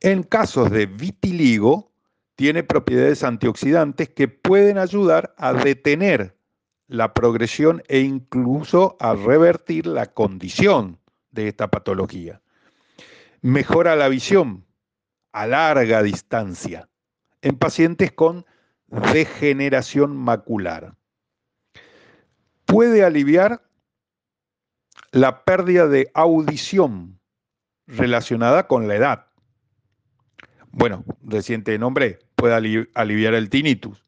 [0.00, 1.92] En casos de vitiligo,
[2.36, 6.36] tiene propiedades antioxidantes que pueden ayudar a detener
[6.88, 10.98] la progresión e incluso a revertir la condición
[11.30, 12.40] de esta patología.
[13.44, 14.64] Mejora la visión
[15.32, 16.88] a larga distancia
[17.42, 18.46] en pacientes con
[19.12, 20.96] degeneración macular.
[22.64, 23.62] Puede aliviar
[25.12, 27.20] la pérdida de audición
[27.86, 29.26] relacionada con la edad.
[30.70, 34.02] Bueno, reciente nombre, puede aliviar el tinnitus,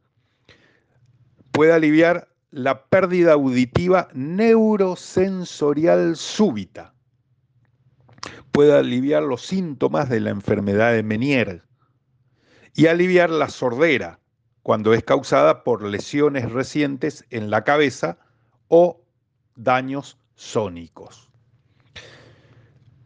[1.51, 6.95] puede aliviar la pérdida auditiva neurosensorial súbita,
[8.53, 11.63] puede aliviar los síntomas de la enfermedad de Menier
[12.75, 14.21] y aliviar la sordera
[14.63, 18.19] cuando es causada por lesiones recientes en la cabeza
[18.69, 19.01] o
[19.55, 21.31] daños sónicos.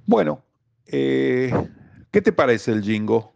[0.06, 0.42] Bueno,
[0.86, 1.52] eh,
[2.10, 3.32] ¿qué te parece el jingo?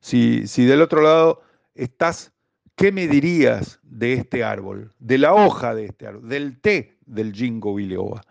[0.00, 1.42] Si, del otro lado
[1.74, 2.32] estás,
[2.76, 4.92] ¿qué me dirías de este árbol?
[4.98, 8.22] De la hoja de este árbol, del té del jingo biloba.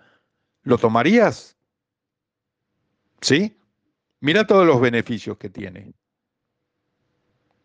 [0.63, 1.55] ¿Lo tomarías?
[3.21, 3.57] ¿Sí?
[4.19, 5.93] Mira todos los beneficios que tiene.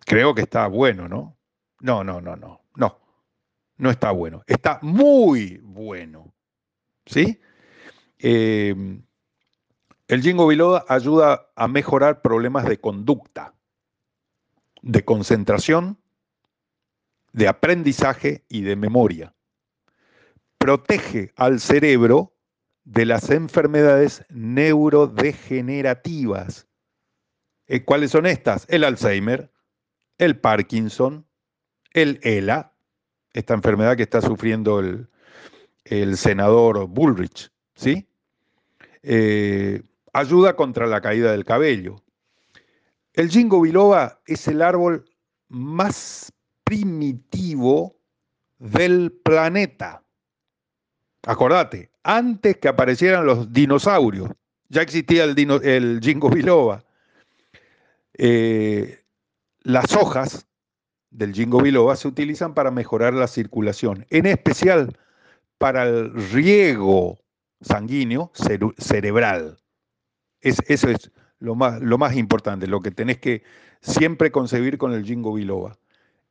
[0.05, 1.37] Creo que está bueno, ¿no?
[1.81, 3.01] No, no, no, no, no.
[3.79, 4.42] No está bueno.
[4.47, 6.33] Está muy bueno.
[7.05, 7.40] ¿Sí?
[8.19, 8.75] Eh,
[10.09, 13.57] el jingo biloba ayuda a mejorar problemas de conducta
[14.87, 15.99] de concentración,
[17.33, 19.35] de aprendizaje y de memoria.
[20.59, 22.36] Protege al cerebro
[22.87, 26.66] de las enfermedades neurodegenerativas.
[27.66, 28.64] Eh, ¿Cuáles son estas?
[28.68, 29.51] El Alzheimer,
[30.18, 31.27] el Parkinson,
[31.92, 32.72] el ELA,
[33.33, 35.09] esta enfermedad que está sufriendo el,
[36.16, 38.09] senador Bullrich, ¿sí?
[39.03, 42.05] Eh, ayuda contra la caída del cabello,
[43.14, 45.11] el jingo biloba es el árbol
[45.49, 46.33] más
[46.64, 47.96] primitivo
[48.59, 50.06] del planeta.
[51.27, 54.31] Acordate, antes que aparecieran los dinosaurios,
[54.69, 56.85] ya existía el, jingo biloba.
[58.15, 59.01] Eh,
[59.62, 60.47] las hojas
[61.11, 64.97] del jingo biloba se utilizan para mejorar la circulación, en especial
[65.59, 67.18] para el riego
[67.61, 68.31] sanguíneo
[68.79, 69.59] cerebral.
[70.41, 71.11] Es, eso es
[71.41, 73.43] lo más, lo más importante, lo que tenés que
[73.81, 75.77] siempre concebir con el jingo biloba.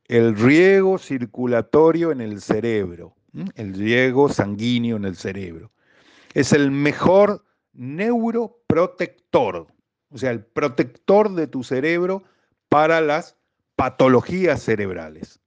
[0.06, 3.15] El riego circulatorio en el cerebro,
[3.56, 5.72] el riego sanguíneo en el cerebro.
[6.34, 9.68] Es el mejor neuroprotector,
[10.10, 12.24] o sea, el protector de tu cerebro
[12.70, 13.36] para las
[13.76, 15.40] patologías cerebrales.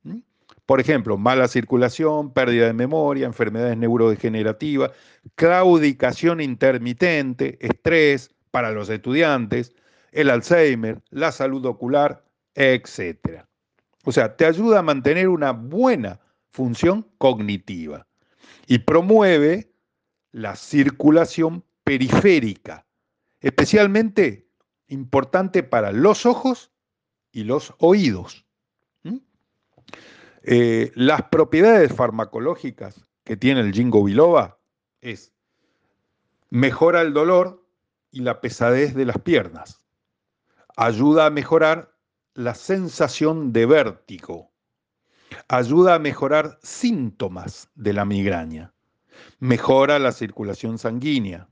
[0.67, 4.91] Por ejemplo, mala circulación, pérdida de memoria, enfermedades neurodegenerativas,
[5.35, 9.75] claudicación intermitente, estrés, para los estudiantes,
[10.13, 12.25] el Alzheimer, la salud ocular,
[12.55, 13.45] etc.
[14.05, 16.21] O sea, te ayuda a mantener una buena
[16.51, 18.07] función cognitiva
[18.67, 19.73] y promueve
[20.33, 22.87] la circulación periférica,
[23.41, 24.49] especialmente
[24.89, 26.71] importante para los ojos
[27.33, 28.45] y los oídos.
[30.43, 34.59] Eh, las propiedades farmacológicas que tiene el jingo biloba
[35.01, 35.33] es
[36.51, 37.67] mejora el dolor
[38.11, 39.85] y la pesadez de las piernas,
[40.77, 41.95] ayuda a mejorar
[42.35, 44.48] la sensación de vértigo,
[45.49, 48.73] ayuda a mejorar síntomas de la migraña,
[49.39, 51.49] mejora la circulación sanguínea,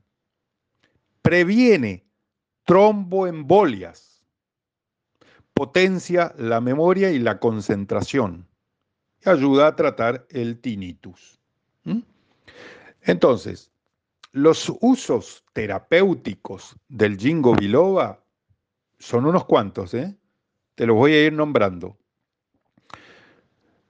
[1.21, 2.05] previene
[2.65, 4.23] tromboembolias,
[5.53, 8.47] potencia la memoria y la concentración,
[9.25, 11.39] y ayuda a tratar el tinnitus.
[13.01, 13.71] Entonces,
[14.33, 18.21] los usos terapéuticos del jingo biloba
[18.99, 20.17] son unos cuantos, ¿eh?
[20.75, 21.97] te los voy a ir nombrando.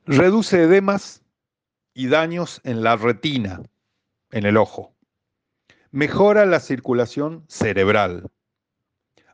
[0.08, 1.22] Reduce edemas
[1.94, 3.62] y daños en la retina,
[4.32, 4.96] en el ojo.
[5.92, 8.32] Mejora la circulación cerebral.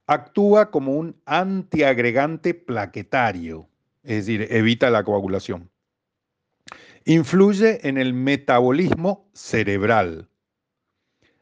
[0.08, 3.70] Actúa como un antiagregante plaquetario,
[4.02, 5.70] es decir, evita la coagulación.
[7.06, 10.28] Influye en el metabolismo cerebral.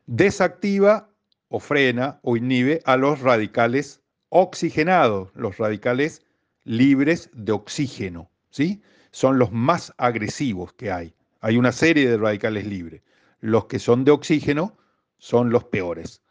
[0.07, 1.09] Desactiva
[1.47, 6.25] o frena o inhibe a los radicales oxigenados, los radicales
[6.65, 8.81] libres de oxígeno, ¿sí?
[9.11, 11.13] Son los más agresivos que hay.
[11.41, 13.01] Hay una serie de radicales libres.
[13.39, 14.77] Los que son de oxígeno
[15.17, 16.21] son los peores,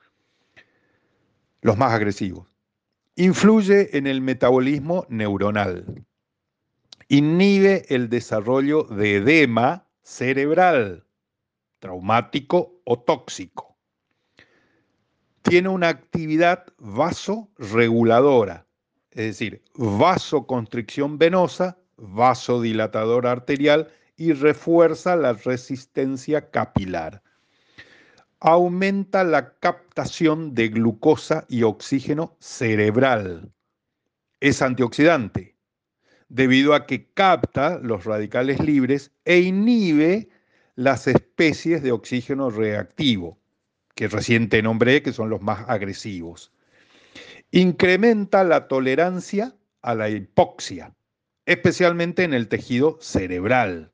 [1.60, 2.48] los más agresivos.
[3.16, 6.04] Influye en el metabolismo neuronal.
[7.08, 11.04] Inhibe el desarrollo de edema cerebral,
[11.80, 13.76] traumático o tóxico.
[15.42, 18.66] Tiene una actividad vasoreguladora,
[19.10, 27.22] es decir, vasoconstricción venosa, vasodilatador arterial y refuerza la resistencia capilar.
[28.40, 33.50] Aumenta la captación de glucosa y oxígeno cerebral.
[34.40, 35.56] Es antioxidante,
[36.28, 40.30] debido a que capta los radicales libres e inhibe
[40.76, 43.38] las especies de oxígeno reactivo,
[43.94, 46.52] que recién te nombré, que son los más agresivos.
[47.50, 50.94] Incrementa la tolerancia a la hipoxia,
[51.46, 53.92] especialmente en el tejido cerebral.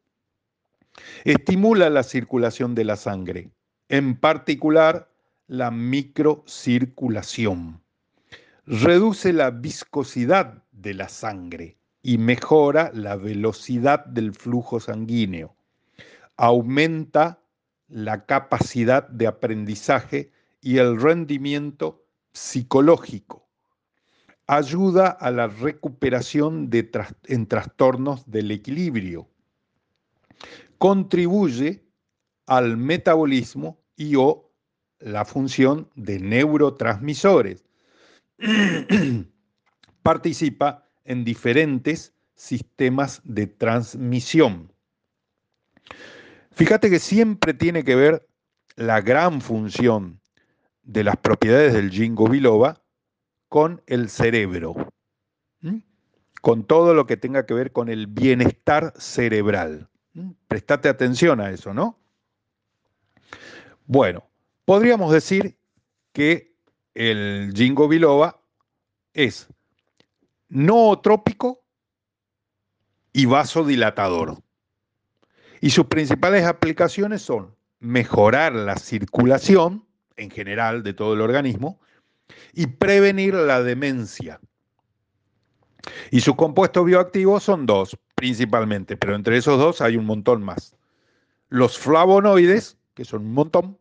[1.25, 3.51] Estimula la circulación de la sangre,
[3.89, 5.11] en particular
[5.47, 7.81] la microcirculación.
[8.67, 15.55] Reduce la viscosidad de la sangre y mejora la velocidad del flujo sanguíneo.
[16.37, 17.41] Aumenta
[17.89, 20.31] la capacidad de aprendizaje
[20.61, 23.46] y el rendimiento psicológico.
[24.49, 26.71] Ayuda a la recuperación
[27.25, 29.29] en trastornos del equilibrio
[30.79, 31.85] contribuye
[32.47, 34.53] al metabolismo y o
[35.01, 37.65] la función de neurotransmisores.
[40.03, 44.73] Participa en diferentes sistemas de transmisión.
[46.53, 48.29] Fíjate que siempre tiene que ver
[48.77, 50.21] la gran función
[50.83, 52.83] de las propiedades del jingo biloba
[53.49, 54.75] con el cerebro,
[56.41, 59.89] con todo lo que tenga que ver con el bienestar cerebral.
[60.49, 61.99] Prestate atención a eso, ¿no?
[63.87, 64.25] Bueno,
[64.65, 65.57] podríamos decir
[66.13, 66.55] que
[66.95, 68.41] el jingo biloba
[69.13, 69.49] es
[70.49, 71.63] nootrópico
[73.13, 74.39] y vasodilatador.
[75.61, 79.87] Y sus principales aplicaciones son mejorar la circulación
[80.17, 81.81] en general de todo el organismo
[82.53, 84.41] y prevenir la demencia.
[86.11, 90.75] Y sus compuestos bioactivos son dos principalmente, pero entre esos dos hay un montón más.
[91.49, 93.79] Los flavonoides, que son un montón,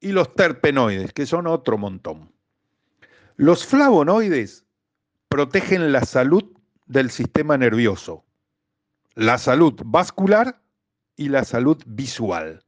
[0.00, 2.32] y los terpenoides, que son otro montón.
[3.36, 4.64] Los flavonoides
[5.28, 6.44] protegen la salud
[6.86, 8.24] del sistema nervioso,
[9.14, 10.60] la salud vascular
[11.16, 12.64] y la salud visual,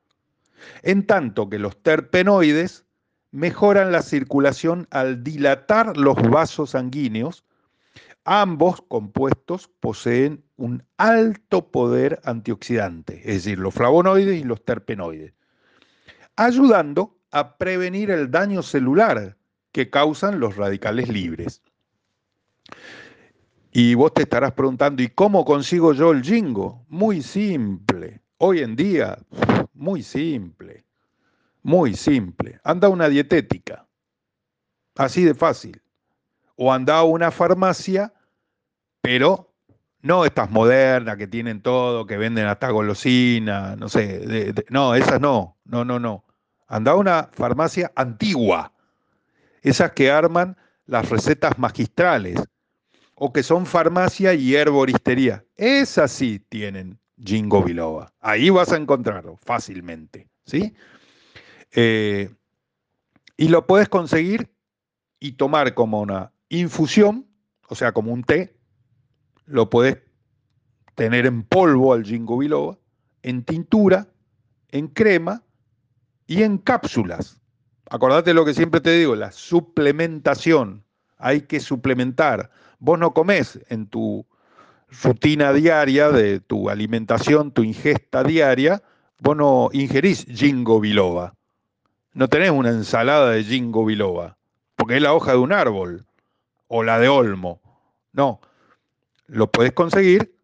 [0.83, 2.85] en tanto que los terpenoides
[3.31, 7.45] mejoran la circulación al dilatar los vasos sanguíneos
[8.31, 15.33] Ambos compuestos poseen un alto poder antioxidante, es decir, los flavonoides y los terpenoides,
[16.37, 19.39] ayudando a prevenir el daño celular
[19.73, 21.63] que causan los radicales libres.
[23.73, 26.85] Y vos te estarás preguntando, ¿y cómo consigo yo el jingo?
[26.91, 28.21] Muy simple.
[28.37, 29.17] Hoy en día,
[29.73, 30.85] muy simple.
[31.69, 32.59] Muy simple.
[32.65, 33.87] Anda a una dietética.
[34.97, 35.83] Así de fácil.
[36.57, 38.11] O anda a una farmacia
[39.03, 39.55] pero
[40.01, 44.55] No estas modernas que tienen todo, que venden hasta golosina, no sé.
[44.71, 46.25] no, esas no, no, no, no.
[46.69, 48.73] Anda a una farmacia antigua,
[49.61, 50.57] esas que arman
[50.87, 52.41] las recetas magistrales,
[53.15, 55.45] o que son farmacia y herboristería.
[55.57, 58.13] Esas sí tienen jingo biloba.
[58.21, 60.75] Ahí vas a encontrarlo fácilmente, ¿sí?
[61.73, 62.35] Eh,
[63.37, 64.51] y lo puedes conseguir
[65.21, 67.27] y tomar como una infusión,
[67.69, 68.57] o sea, como un té.
[69.47, 69.99] Lo puedes
[70.95, 72.79] tener en polvo al jingo biloba,
[73.23, 74.09] en tintura,
[74.71, 75.43] en crema
[76.27, 77.41] y en cápsulas.
[77.91, 80.85] Acordate lo que siempre te digo, la suplementación.
[81.17, 82.51] Hay que suplementar.
[82.79, 84.27] Vos no comés en tu
[85.03, 88.83] rutina diaria de tu alimentación, tu ingesta diaria,
[89.21, 91.38] vos no ingerís jingo biloba.
[92.19, 94.37] No tenés una ensalada de jingo biloba,
[94.75, 96.05] porque es la hoja de un árbol
[96.67, 97.61] o la de olmo.
[98.13, 98.41] No,
[99.29, 100.35] lo puedes conseguir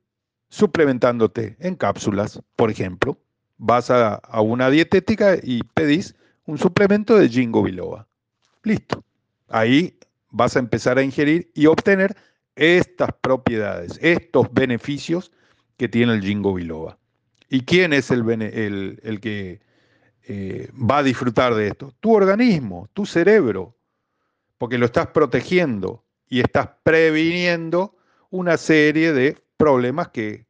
[0.51, 3.19] suplementándote en cápsulas, por ejemplo.
[3.57, 6.15] Vas a, una dietética y pedís
[6.47, 8.07] un suplemento de jingo biloba.
[8.63, 9.03] Listo.
[9.49, 9.99] Ahí
[10.31, 12.15] vas a empezar a ingerir y obtener
[12.55, 15.33] estas propiedades, estos beneficios
[15.77, 16.99] que tiene el jingo biloba.
[17.49, 18.23] ¿Y quién es el,
[19.21, 19.61] que
[20.27, 21.95] eh, va a disfrutar de esto?
[22.01, 23.77] Tu organismo, tu cerebro,
[24.59, 27.97] porque lo estás protegiendo y estás previniendo
[28.31, 30.47] una serie de problemas que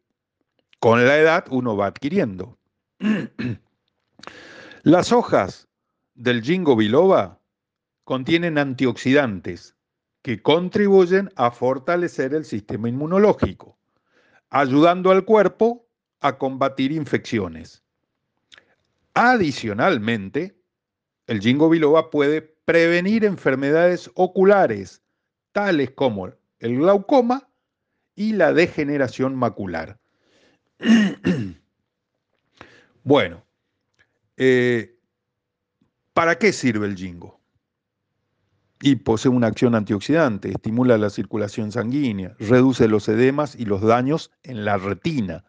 [0.78, 2.58] con la edad uno va adquiriendo.
[4.82, 5.68] Las hojas
[6.14, 7.40] del jingo biloba
[8.04, 9.74] contienen antioxidantes
[10.22, 13.78] que contribuyen a fortalecer el sistema inmunológico,
[14.48, 15.86] ayudando al cuerpo
[16.20, 17.83] a combatir infecciones.
[19.14, 20.60] Adicionalmente,
[21.26, 25.02] el jingo biloba puede prevenir enfermedades oculares,
[25.52, 27.48] tales como el glaucoma
[28.14, 29.98] y la degeneración macular.
[33.04, 33.44] bueno,
[34.36, 34.94] eh,
[36.14, 37.40] ¿Para qué sirve el jingo?
[38.80, 44.30] Y posee una acción antioxidante, estimula la circulación sanguínea, reduce los edemas y los daños
[44.44, 45.44] en la retina,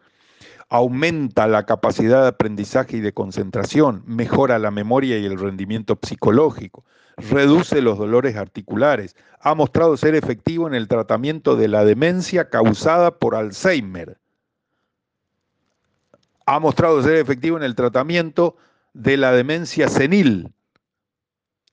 [0.70, 6.84] aumenta la capacidad de aprendizaje y de concentración, mejora la memoria y el rendimiento psicológico,
[7.18, 13.12] reduce los dolores articulares, ha mostrado ser efectivo en el tratamiento de la demencia causada
[13.20, 14.18] por Alzheimer,
[16.46, 18.56] ha mostrado ser efectivo en el tratamiento
[18.94, 20.54] de la demencia senil,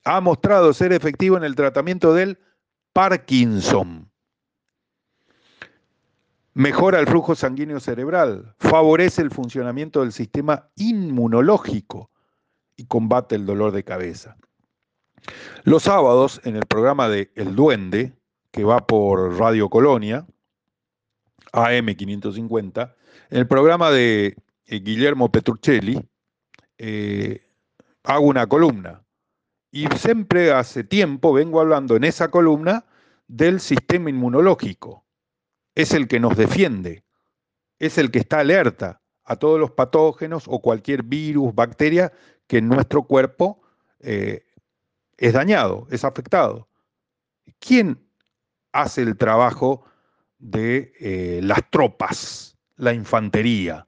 [0.05, 2.37] ha mostrado ser efectivo en el tratamiento del
[2.91, 4.12] Parkinson.
[6.55, 12.11] Mejora el flujo sanguíneo cerebral, favorece el funcionamiento del sistema inmunológico
[12.75, 14.37] y combate el dolor de cabeza.
[15.63, 18.13] Los sábados, en el programa de El Duende,
[18.51, 20.27] que va por Radio Colonia,
[21.53, 22.93] AM550,
[23.31, 24.35] en el programa de
[24.65, 25.99] eh, Guillermo Petruccelli,
[26.77, 27.47] eh,
[28.03, 29.03] hago una columna
[29.71, 32.85] y siempre hace tiempo vengo hablando en esa columna
[33.27, 35.03] del sistema inmunológico.
[35.75, 37.03] Es el que nos defiende,
[37.79, 42.11] es el que está alerta a todos los patógenos o cualquier virus, bacteria
[42.47, 43.61] que en nuestro cuerpo
[43.99, 44.45] eh,
[45.17, 46.67] es dañado, es afectado.
[47.59, 48.05] ¿Quién
[48.71, 49.85] hace el trabajo
[50.39, 53.87] de eh, las tropas, la infantería?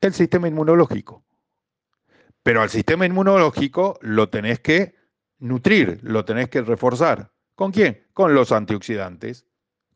[0.00, 1.24] El sistema inmunológico.
[2.42, 4.94] Pero al sistema inmunológico lo tenés que
[5.38, 7.32] nutrir, lo tenés que reforzar.
[7.54, 8.06] ¿Con quién?
[8.12, 9.46] Con los antioxidantes,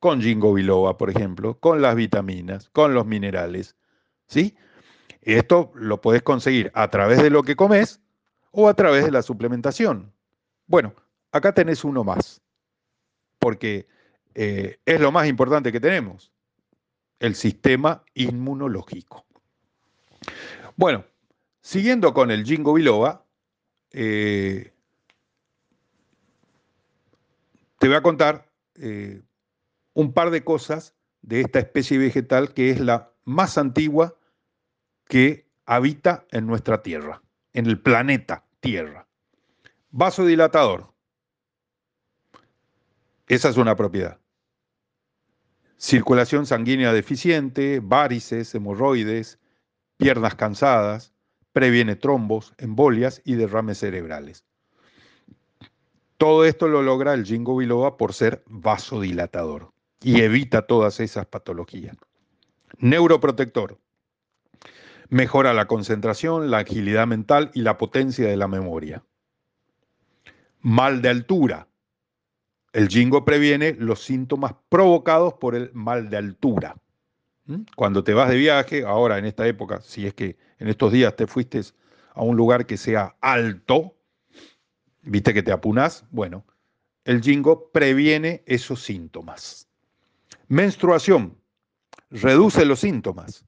[0.01, 3.76] con ginkgo biloba, por ejemplo, con las vitaminas, con los minerales.
[4.26, 4.57] ¿Sí?
[5.22, 8.01] Esto lo podés conseguir a través de lo que comes
[8.51, 10.12] o a través de la suplementación.
[10.66, 10.94] Bueno,
[11.30, 12.40] acá tenés uno más,
[13.38, 13.86] porque
[14.34, 16.32] eh, es lo más importante que tenemos,
[17.18, 19.26] el sistema inmunológico.
[20.76, 21.05] Bueno,
[21.62, 23.26] Siguiendo con el Jingo Biloba,
[23.92, 24.72] eh,
[27.78, 29.22] te voy a contar eh,
[29.95, 34.16] un par de cosas de esta especie vegetal que es la más antigua
[35.07, 37.22] que habita en nuestra Tierra,
[37.53, 39.07] en el planeta Tierra.
[39.91, 40.93] Vasodilatador.
[43.26, 44.18] Esa es una propiedad.
[45.76, 49.38] Circulación sanguínea deficiente, varices, hemorroides,
[49.97, 51.14] piernas cansadas,
[51.53, 54.45] previene trombos, embolias y derrames cerebrales.
[56.18, 59.72] Todo esto lo logra el jingo biloba por ser vasodilatador
[60.03, 61.96] y evita todas esas patologías.
[62.78, 63.78] Neuroprotector.
[65.09, 69.05] Mejora la concentración, la agilidad mental y la potencia de la memoria.
[70.61, 71.66] Mal de altura.
[72.72, 76.76] El jingo previene los síntomas provocados por el mal de altura.
[77.46, 77.62] ¿Mm?
[77.74, 81.16] Cuando te vas de viaje, ahora en esta época, si es que en estos días
[81.16, 81.61] te fuiste
[82.14, 83.96] a un lugar que sea alto,
[85.03, 86.44] viste que te apunas, bueno,
[87.05, 89.69] el jingo previene esos síntomas.
[90.51, 91.40] Menstruación
[92.11, 93.44] reduce los síntomas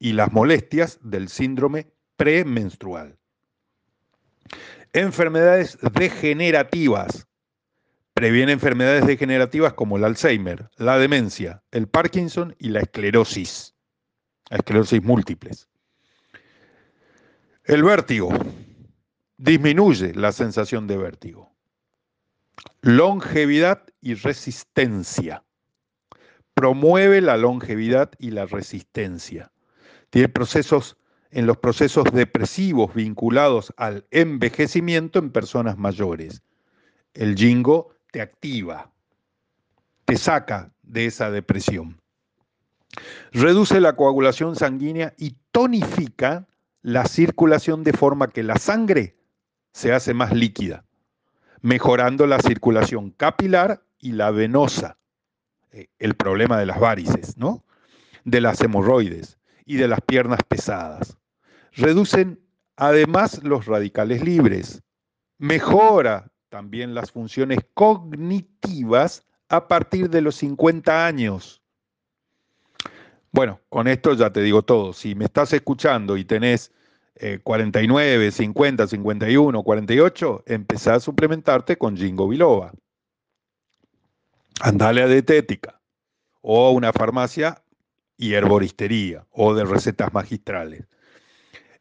[0.00, 3.16] y las molestias del síndrome premenstrual.
[4.92, 7.28] Enfermedades degenerativas.
[8.12, 13.76] Previene enfermedades degenerativas como el Alzheimer, la demencia, el Parkinson y la esclerosis.
[14.50, 15.68] Esclerosis múltiples.
[17.66, 18.30] El vértigo.
[19.36, 21.54] Disminuye la sensación de vértigo.
[22.80, 25.44] Longevidad y resistencia.
[26.62, 29.50] Promueve la longevidad y la resistencia.
[30.10, 30.96] Tiene procesos
[31.32, 36.44] en los procesos depresivos vinculados al envejecimiento en personas mayores.
[37.14, 38.92] El jingo te activa,
[40.04, 42.00] te saca de esa depresión.
[43.32, 46.46] Reduce la coagulación sanguínea y tonifica
[46.82, 49.16] la circulación de forma que la sangre
[49.72, 50.84] se hace más líquida,
[51.60, 54.96] mejorando la circulación capilar y la venosa.
[55.72, 57.64] Eh, el problema de las varices, ¿no?
[58.24, 61.16] De las hemorroides y de las piernas pesadas
[61.72, 62.40] reducen
[62.76, 64.82] además los radicales libres,
[65.38, 71.62] mejora también las funciones cognitivas a partir de los 50 años.
[73.30, 74.92] Bueno, con esto ya te digo todo.
[74.92, 76.72] Si me estás escuchando y tenés
[77.42, 82.72] 49, 50, 51, 48, empezá a suplementarte con Jingo Biloba.
[84.64, 85.80] Andale a dietética
[86.40, 87.60] o a una farmacia
[88.16, 90.86] y herboristería o de recetas magistrales.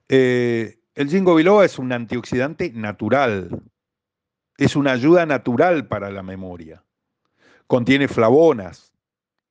[0.09, 3.61] Eh, el ginkgo biloba es un antioxidante natural,
[4.57, 6.83] es una ayuda natural para la memoria.
[7.67, 8.91] Contiene flavonas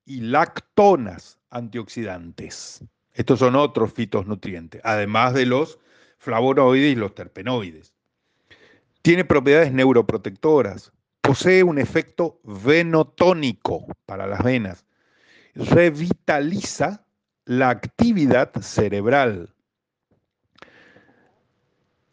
[0.05, 2.83] y lactonas antioxidantes.
[3.13, 5.79] Estos son otros fitonutrientes, además de los
[6.19, 7.95] flavonoides y los terpenoides.
[9.03, 10.93] Tiene propiedades neuroprotectoras.
[11.31, 14.85] Posee un efecto venotónico para las venas.
[15.55, 17.07] Revitaliza
[17.45, 19.55] la actividad cerebral.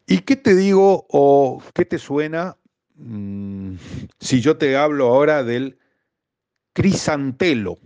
[0.06, 2.58] ¿Y qué te digo o qué te suena
[2.94, 3.74] mm,
[4.20, 5.80] si yo te hablo ahora del
[6.72, 7.80] crisantelo?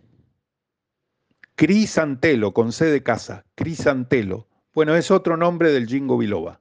[1.54, 4.48] Crisantelo, con C de casa, crisantelo.
[4.74, 6.60] Bueno, es otro nombre del jingo biloba.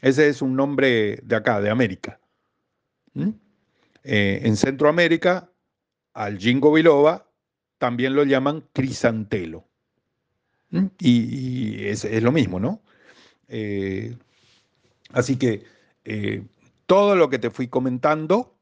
[0.00, 2.18] Ese es un nombre de acá, de América.
[3.14, 3.30] ¿Mm?
[4.10, 5.50] Eh, en Centroamérica,
[6.14, 7.28] al jingo biloba
[7.76, 9.66] también lo llaman crisantelo.
[10.70, 10.86] ¿Mm?
[10.98, 12.80] Y, es, lo mismo, ¿no?
[13.48, 14.16] Eh,
[15.12, 15.62] Así que
[16.06, 16.42] eh,
[16.86, 18.54] todo lo que te fui comentando,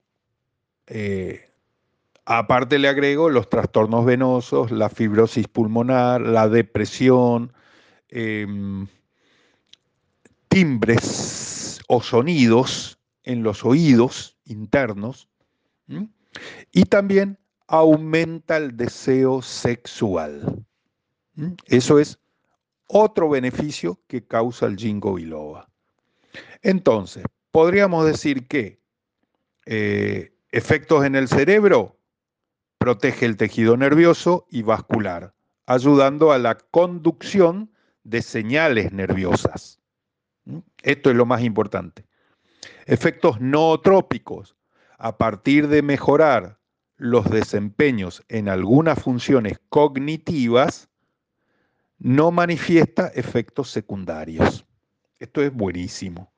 [2.25, 7.53] aparte le agrego los trastornos venosos, la fibrosis pulmonar, la depresión,
[8.09, 8.89] em,
[10.49, 15.29] timbres o sonidos en los oídos internos
[16.73, 20.65] y también aumenta el deseo sexual.
[21.67, 22.19] Eso es
[22.87, 25.69] otro beneficio que causa el jingo biloba.
[26.63, 28.81] Entonces, podríamos decir que
[29.67, 31.99] eh, efectos en el cerebro
[32.79, 35.35] protege el tejido nervioso y vascular,
[35.67, 37.73] ayudando a la conducción
[38.05, 39.81] de señales nerviosas.
[40.45, 40.59] ¿Mm?
[40.83, 42.07] Esto es lo más importante.
[42.87, 44.57] Efectos nootrópicos,
[44.99, 46.59] a partir de mejorar
[46.97, 50.89] los desempeños en algunas funciones cognitivas,
[51.99, 54.65] no manifiesta efectos secundarios.
[55.19, 56.33] Esto es buenísimo.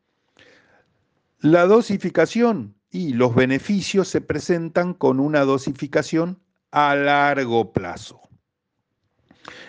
[1.41, 6.41] La dosificación y los beneficios se presentan con una dosificación
[6.73, 8.21] a largo plazo.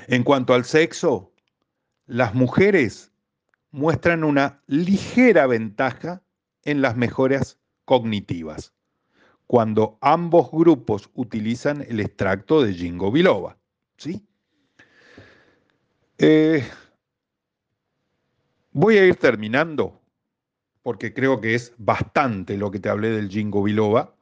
[0.08, 1.32] En cuanto al sexo,
[2.08, 3.12] las mujeres
[3.72, 6.24] muestran una ligera ventaja
[6.64, 8.74] en las mejoras cognitivas
[9.50, 13.58] cuando ambos grupos utilizan el extracto de Jingo biloba.
[13.98, 14.24] ¿sí?
[16.20, 16.64] Eh,
[18.72, 20.00] Voy a ir terminando,
[20.84, 24.16] porque creo que es bastante lo que te hablé del jingo biloba.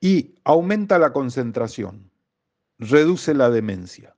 [0.00, 2.10] Y aumenta la concentración,
[2.78, 4.14] reduce la demencia,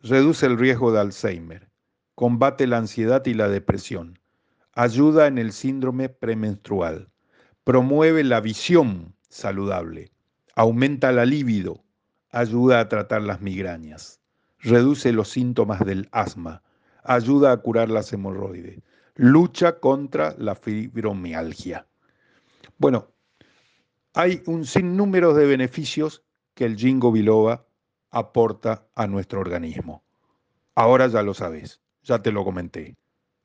[0.00, 1.70] reduce el riesgo de Alzheimer,
[2.14, 4.18] combate la ansiedad y la depresión,
[4.74, 7.10] ayuda en el síndrome premenstrual,
[7.64, 10.12] promueve la visión saludable,
[10.54, 11.82] aumenta la libido,
[12.30, 14.20] ayuda a tratar las migrañas,
[14.60, 16.62] reduce los síntomas del asma,
[17.02, 18.80] ayuda a curar las hemorroides,
[19.16, 21.84] lucha contra la fibromialgia.
[22.78, 23.08] Bueno,
[24.12, 26.22] hay un sinnúmero de beneficios
[26.54, 27.66] que el jingo biloba
[28.12, 30.04] aporta a nuestro organismo.
[30.76, 32.96] Ahora ya lo sabes, ya te lo comenté.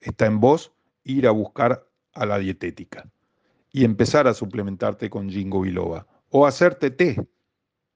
[0.02, 0.72] Está en vos
[1.04, 3.10] ir a buscar a la dietética
[3.72, 7.28] y empezar a suplementarte con jingo biloba o hacerte té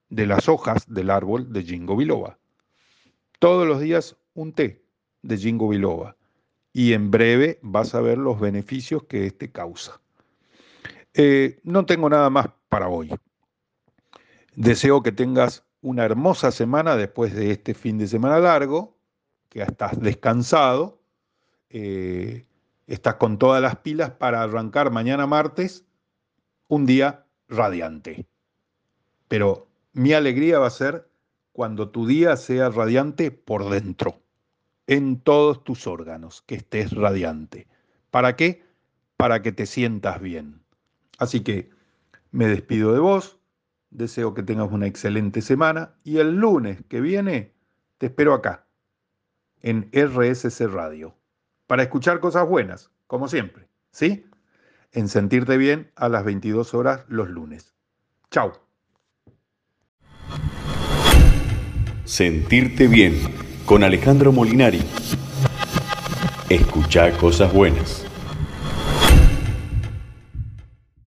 [0.08, 2.38] de las hojas del árbol de jingo biloba.
[3.38, 4.84] Todos los días un té
[5.22, 6.16] de jingo biloba
[6.72, 10.00] y en breve vas a ver los beneficios que este causa.
[11.14, 13.14] Eh, no tengo nada más para hoy.
[14.56, 18.96] Deseo que tengas una hermosa semana después de este fin de semana largo,
[19.48, 21.00] que estás descansado,
[21.70, 22.46] eh,
[22.86, 25.84] estás con todas las pilas para arrancar mañana martes
[26.68, 28.26] un día radiante.
[29.28, 31.08] Pero mi alegría va a ser
[31.52, 34.20] cuando tu día sea radiante por dentro,
[34.86, 37.68] en todos tus órganos, que estés radiante.
[38.10, 38.64] ¿Para qué?
[39.16, 40.62] Para que te sientas bien.
[41.18, 41.70] Así que
[42.32, 43.38] me despido de vos,
[43.90, 47.54] deseo que tengas una excelente semana y el lunes que viene
[47.98, 48.66] te espero acá,
[49.62, 51.16] en RSC Radio,
[51.74, 54.26] para escuchar cosas buenas, como siempre, ¿sí?
[54.92, 57.74] En Sentirte Bien a las 22 horas los lunes.
[58.30, 58.52] Chao.
[62.04, 63.14] Sentirte Bien
[63.66, 64.84] con Alejandro Molinari.
[66.48, 68.03] Escucha cosas buenas.